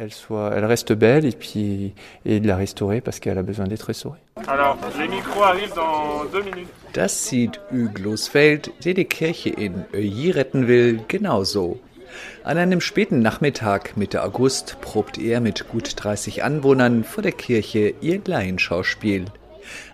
Das 6.92 7.28
sieht 7.28 7.60
Hugues 7.70 8.28
Feld, 8.28 8.72
der 8.84 8.94
die 8.94 9.04
Kirche 9.04 9.50
in 9.50 9.84
Euilly 9.94 10.30
retten 10.30 10.66
will, 10.66 11.00
genauso. 11.06 11.78
An 12.42 12.58
einem 12.58 12.80
späten 12.80 13.20
Nachmittag 13.20 13.96
Mitte 13.96 14.24
August 14.24 14.78
probt 14.80 15.18
er 15.18 15.40
mit 15.40 15.68
gut 15.68 15.92
30 15.96 16.42
Anwohnern 16.42 17.04
vor 17.04 17.22
der 17.22 17.32
Kirche 17.32 17.94
ihr 18.00 18.20
Laienschauspiel. 18.24 19.26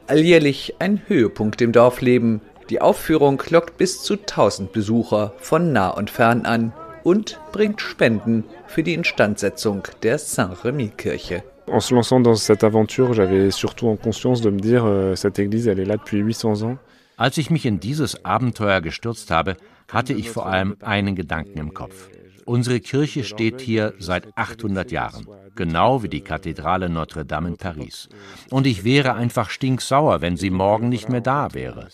Alljährlich 0.07 0.77
ein 0.79 1.03
Höhepunkt 1.09 1.61
im 1.61 1.72
Dorfleben, 1.72 2.40
die 2.70 2.81
Aufführung 2.81 3.42
lockt 3.50 3.79
bis 3.79 4.02
zu 4.02 4.14
1000 4.14 4.72
Besucher 4.72 5.33
von 5.38 5.72
nah 5.72 5.90
und 5.90 6.11
fern 6.11 6.46
an 6.46 6.72
und 7.05 7.40
bringt 7.52 7.81
Spenden 7.81 8.44
für 8.66 8.83
die 8.83 8.94
Instandsetzung 8.94 9.83
der 10.02 10.18
Saint-Remy-Kirche. 10.18 11.42
En 11.68 11.81
se 11.81 11.94
lançant 11.94 12.20
dans 12.20 12.37
cette 12.37 12.62
aventure, 12.62 13.12
j'avais 13.12 13.50
surtout 13.50 13.88
en 13.88 13.96
conscience 13.96 14.40
de 14.40 14.50
me 14.50 14.61
dire, 14.61 14.85
euh, 14.85 15.16
cette 15.16 15.38
église, 15.38 15.66
elle 15.66 15.81
est 15.81 15.85
là 15.85 15.96
depuis 15.96 16.18
800 16.18 16.62
ans. 16.62 16.79
Als 17.16 17.38
ich 17.38 17.50
mich 17.50 17.64
in 17.64 17.81
dieses 17.81 18.24
Abenteuer 18.24 18.81
gestürzt 18.81 19.31
habe, 19.31 19.57
hatte 19.90 20.12
ich 20.12 20.31
vor 20.31 20.46
allem 20.46 20.76
einen 20.81 21.16
Gedanken 21.16 21.59
im 21.59 21.74
Kopf. 21.74 22.09
Unsere 22.46 22.78
Kirche 22.78 23.24
steht 23.24 23.61
hier 23.61 23.92
seit 23.98 24.28
800 24.37 24.92
Jahren, 24.92 25.26
genau 25.56 26.04
wie 26.04 26.09
die 26.09 26.20
Kathedrale 26.20 26.88
Notre 26.88 27.24
Dame 27.24 27.48
in 27.48 27.56
Paris. 27.56 28.09
Und 28.50 28.68
ich 28.68 28.85
wäre 28.85 29.14
einfach 29.14 29.50
stinksauer, 29.50 30.20
wenn 30.20 30.37
sie 30.37 30.50
morgen 30.50 30.88
nicht 30.88 31.09
mehr 31.09 31.20
da 31.20 31.54
wäre. 31.54 31.88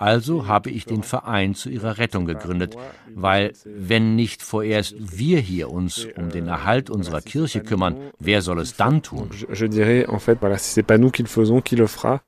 Also 0.00 0.48
habe 0.48 0.70
ich 0.70 0.86
den 0.86 1.04
Verein 1.04 1.54
zu 1.54 1.70
ihrer 1.70 1.98
Rettung 1.98 2.26
gegründet, 2.26 2.76
weil 3.14 3.52
wenn 3.64 4.16
nicht 4.16 4.42
vorerst 4.42 4.96
wir 4.98 5.38
hier 5.38 5.70
uns 5.70 6.06
um 6.16 6.30
den 6.30 6.48
Erhalt 6.48 6.90
unserer 6.90 7.20
Kirche 7.20 7.60
kümmern, 7.60 7.96
wer 8.18 8.42
soll 8.42 8.58
es 8.58 8.76
dann 8.76 9.02
tun? 9.02 9.30
Je 9.52 9.68
dirais 9.68 10.08
en 10.08 10.18
fait, 10.18 10.40
voilà, 10.40 10.58
si 10.58 10.72
c'est 10.72 10.82
pas 10.82 10.98
nous 10.98 11.10
qui 11.10 11.22
le 11.22 11.28
faisons, 11.28 11.60
qui 11.60 11.76
le 11.76 11.86
fera 11.86 12.20